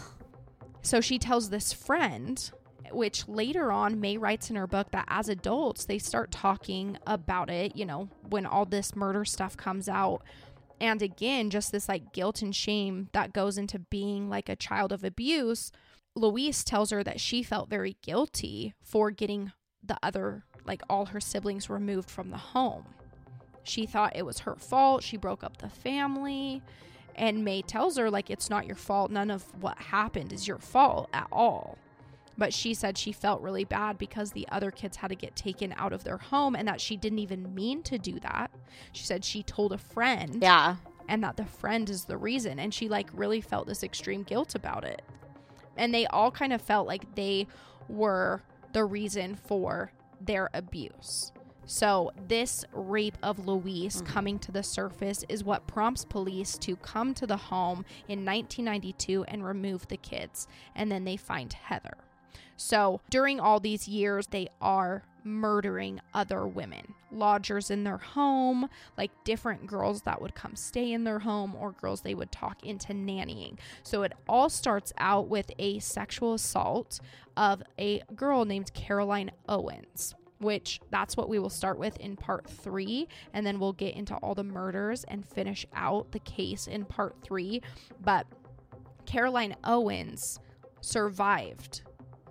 [0.82, 2.50] So she tells this friend,
[2.92, 7.50] which later on Mae writes in her book that as adults they start talking about
[7.50, 10.22] it, you know, when all this murder stuff comes out.
[10.80, 14.92] And again, just this like guilt and shame that goes into being like a child
[14.92, 15.72] of abuse.
[16.18, 19.52] Louise tells her that she felt very guilty for getting
[19.82, 22.84] the other, like all her siblings removed from the home.
[23.62, 25.02] She thought it was her fault.
[25.02, 26.62] She broke up the family.
[27.14, 29.10] And Mae tells her, like, it's not your fault.
[29.10, 31.76] None of what happened is your fault at all.
[32.38, 35.74] But she said she felt really bad because the other kids had to get taken
[35.76, 38.52] out of their home and that she didn't even mean to do that.
[38.92, 40.76] She said she told a friend Yeah.
[41.08, 42.60] and that the friend is the reason.
[42.60, 45.02] And she, like, really felt this extreme guilt about it.
[45.78, 47.46] And they all kind of felt like they
[47.88, 51.32] were the reason for their abuse.
[51.70, 54.06] So, this rape of Louise mm-hmm.
[54.06, 59.24] coming to the surface is what prompts police to come to the home in 1992
[59.24, 60.48] and remove the kids.
[60.74, 61.98] And then they find Heather.
[62.56, 69.10] So, during all these years, they are murdering other women, lodgers in their home, like
[69.24, 72.92] different girls that would come stay in their home or girls they would talk into
[72.92, 73.58] nannying.
[73.82, 77.00] So, it all starts out with a sexual assault
[77.36, 82.48] of a girl named Caroline Owens which that's what we will start with in part
[82.48, 83.08] three.
[83.32, 87.16] And then we'll get into all the murders and finish out the case in part
[87.22, 87.62] three.
[88.00, 88.26] But
[89.06, 90.38] Caroline Owens
[90.80, 91.82] survived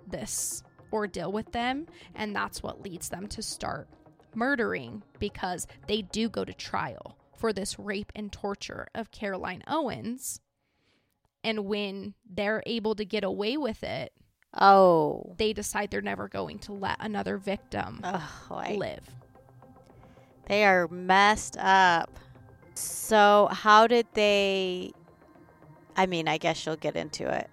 [0.06, 0.62] this
[0.92, 1.86] ordeal with them.
[2.14, 3.88] And that's what leads them to start
[4.34, 10.40] murdering because they do go to trial for this rape and torture of Caroline Owens.
[11.44, 14.12] And when they're able to get away with it,
[14.54, 15.34] Oh.
[15.36, 19.08] they decide they're never going to let another victim Oh, live.
[20.46, 22.18] they are messed up.
[22.74, 24.92] So, how did they?
[25.96, 27.50] I mean, I guess you'll get into it.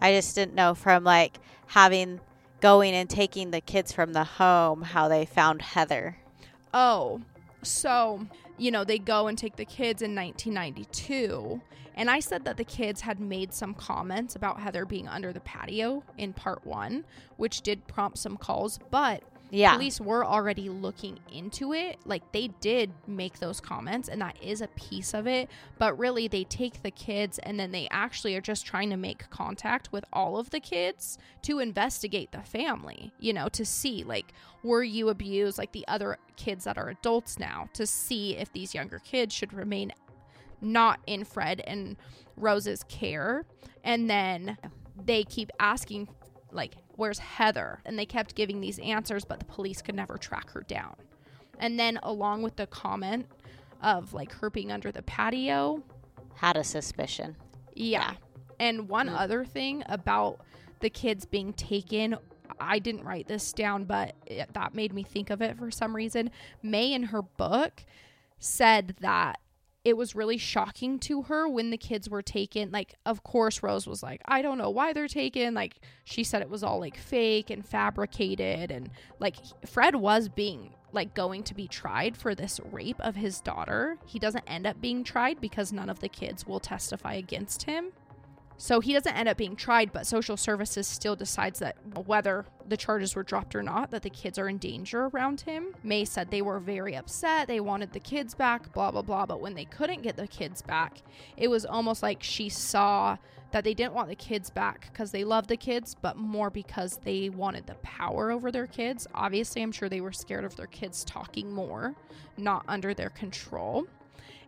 [0.00, 2.20] I just didn't know from like having
[2.62, 6.16] going and taking the kids from the home how they found Heather.
[6.72, 7.20] Oh,
[7.62, 11.60] so, you know, they go and take the kids in 1992.
[11.94, 15.40] And I said that the kids had made some comments about Heather being under the
[15.40, 17.04] patio in part one,
[17.36, 18.78] which did prompt some calls.
[18.90, 19.22] But
[19.52, 19.74] Yeah.
[19.74, 21.98] police were already looking into it.
[22.06, 25.50] Like they did make those comments, and that is a piece of it.
[25.78, 29.28] But really, they take the kids and then they actually are just trying to make
[29.28, 34.32] contact with all of the kids to investigate the family, you know, to see, like,
[34.62, 38.74] were you abused, like the other kids that are adults now, to see if these
[38.74, 39.92] younger kids should remain
[40.62, 41.96] not in Fred and
[42.36, 43.44] Rose's care.
[43.84, 44.56] And then
[45.04, 46.08] they keep asking,
[46.52, 47.80] like, where's Heather?
[47.84, 50.94] And they kept giving these answers, but the police could never track her down.
[51.58, 53.26] And then, along with the comment
[53.82, 55.82] of like her being under the patio,
[56.36, 57.36] Had a suspicion.
[57.74, 58.14] yeah.
[58.60, 59.18] And one Mm.
[59.18, 60.40] other thing about
[60.80, 62.16] the kids being taken,
[62.60, 65.96] I didn't write this down, but it, that made me think of it for some
[65.96, 66.30] reason.
[66.62, 67.84] Mae, in her book,
[68.38, 69.40] said that
[69.84, 72.70] it was really shocking to her when the kids were taken.
[72.70, 75.54] Like, of course, Rose was like, I don't know why they're taken.
[75.54, 78.70] Like, she said it was all like fake and fabricated.
[78.70, 83.40] And like, Fred was being like going to be tried for this rape of his
[83.40, 83.98] daughter.
[84.06, 87.92] He doesn't end up being tried because none of the kids will testify against him.
[88.62, 91.74] So he doesn't end up being tried, but social services still decides that
[92.06, 95.74] whether the charges were dropped or not, that the kids are in danger around him.
[95.82, 97.48] Mae said they were very upset.
[97.48, 99.26] They wanted the kids back, blah, blah, blah.
[99.26, 101.02] But when they couldn't get the kids back,
[101.36, 103.16] it was almost like she saw
[103.50, 107.00] that they didn't want the kids back because they loved the kids, but more because
[107.02, 109.08] they wanted the power over their kids.
[109.12, 111.96] Obviously, I'm sure they were scared of their kids talking more,
[112.36, 113.88] not under their control.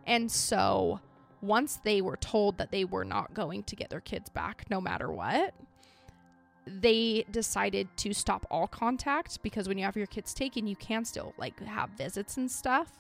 [0.07, 1.01] And so
[1.47, 4.81] once they were told that they were not going to get their kids back no
[4.81, 5.55] matter what,
[6.67, 11.05] they decided to stop all contact because when you have your kids taken, you can
[11.05, 12.91] still like have visits and stuff.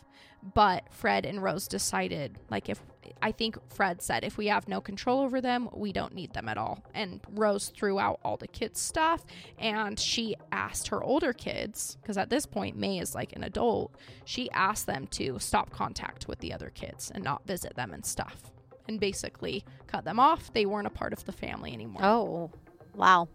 [0.55, 2.83] But Fred and Rose decided, like, if
[3.23, 6.51] I think Fred said, if we have no control over them, we don't need them
[6.51, 6.85] at all.
[6.93, 9.25] And Rose threw out all the kids' stuff
[9.59, 13.95] and she asked her older kids, because at this point, Mae is like an adult,
[14.27, 18.05] she asked them to stop contact with the other kids and not visit them and
[18.05, 18.53] stuff.
[18.87, 20.53] And basically cut them off.
[20.53, 22.05] They weren't a part of the family anymore.
[22.05, 22.51] Oh,
[22.95, 23.29] wow.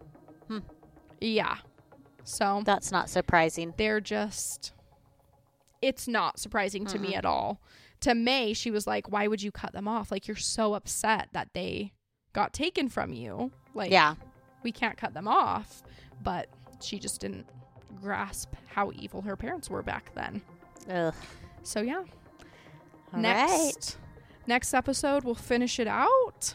[1.20, 1.56] Yeah.
[2.24, 3.74] So That's not surprising.
[3.76, 4.72] they're just
[5.82, 7.60] it's not surprising to me at all.
[8.00, 10.10] To Mae, she was like, "Why would you cut them off?
[10.10, 11.92] Like you're so upset that they
[12.32, 13.50] got taken from you.
[13.74, 14.14] Like yeah.
[14.62, 15.82] we can't cut them off."
[16.22, 16.48] But
[16.82, 17.46] she just didn't
[18.00, 20.42] grasp how evil her parents were back then.
[20.88, 21.14] Ugh.
[21.62, 22.04] So yeah.
[23.12, 23.96] All next right.
[24.46, 26.54] next episode we'll finish it out.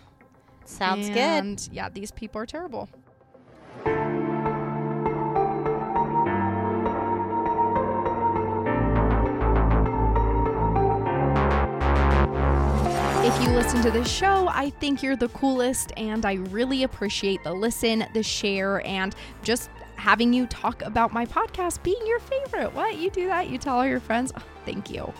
[0.66, 1.18] Sounds good.
[1.18, 2.90] and, Yeah, these people are terrible.
[13.36, 17.44] If you listen to this show, I think you're the coolest, and I really appreciate
[17.44, 19.14] the listen, the share, and
[19.44, 22.74] just having you talk about my podcast being your favorite.
[22.74, 22.98] What?
[22.98, 23.50] You do that?
[23.50, 24.32] You tell all your friends?
[24.38, 25.14] Oh, thank you.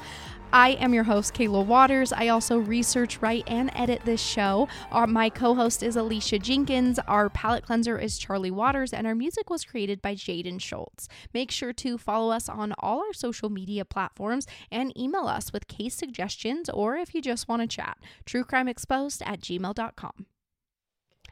[0.56, 2.14] I am your host, Kayla Waters.
[2.14, 4.70] I also research, write, and edit this show.
[4.90, 6.98] Our, my co host is Alicia Jenkins.
[7.10, 11.10] Our palate cleanser is Charlie Waters, and our music was created by Jaden Schultz.
[11.34, 15.68] Make sure to follow us on all our social media platforms and email us with
[15.68, 17.98] case suggestions or if you just want to chat.
[18.26, 20.26] TrueCrimeExposed at gmail.com.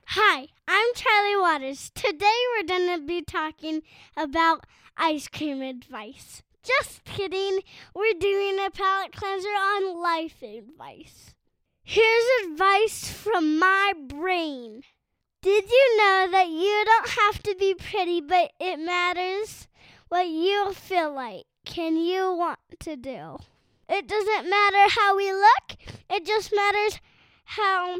[0.05, 1.91] Hi, I'm Charlie Waters.
[1.95, 3.83] Today we're going to be talking
[4.17, 4.65] about
[4.97, 6.43] ice cream advice.
[6.63, 7.59] Just kidding.
[7.93, 11.33] We're doing a palate cleanser on life advice.
[11.83, 14.83] Here's advice from my brain.
[15.41, 19.67] Did you know that you don't have to be pretty, but it matters
[20.07, 21.43] what you feel like?
[21.65, 23.39] Can you want to do?
[23.89, 25.75] It doesn't matter how we look,
[26.09, 26.99] it just matters
[27.43, 27.97] how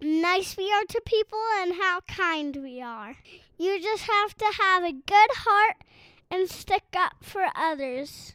[0.00, 3.16] nice we are to people and how kind we are.
[3.58, 5.76] You just have to have a good heart
[6.30, 8.34] and stick up for others.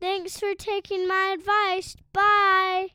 [0.00, 1.96] Thanks for taking my advice.
[2.12, 2.88] Bye.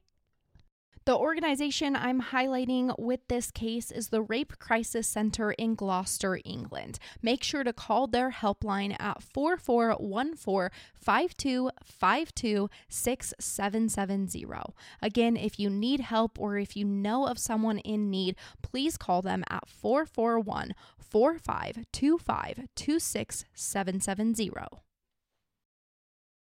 [1.08, 7.00] The organization I'm highlighting with this case is the Rape Crisis Center in Gloucester, England.
[7.22, 14.46] Make sure to call their helpline at 4414 5252 6770.
[15.02, 19.22] Again, if you need help or if you know of someone in need, please call
[19.22, 24.52] them at 441 4525 26770.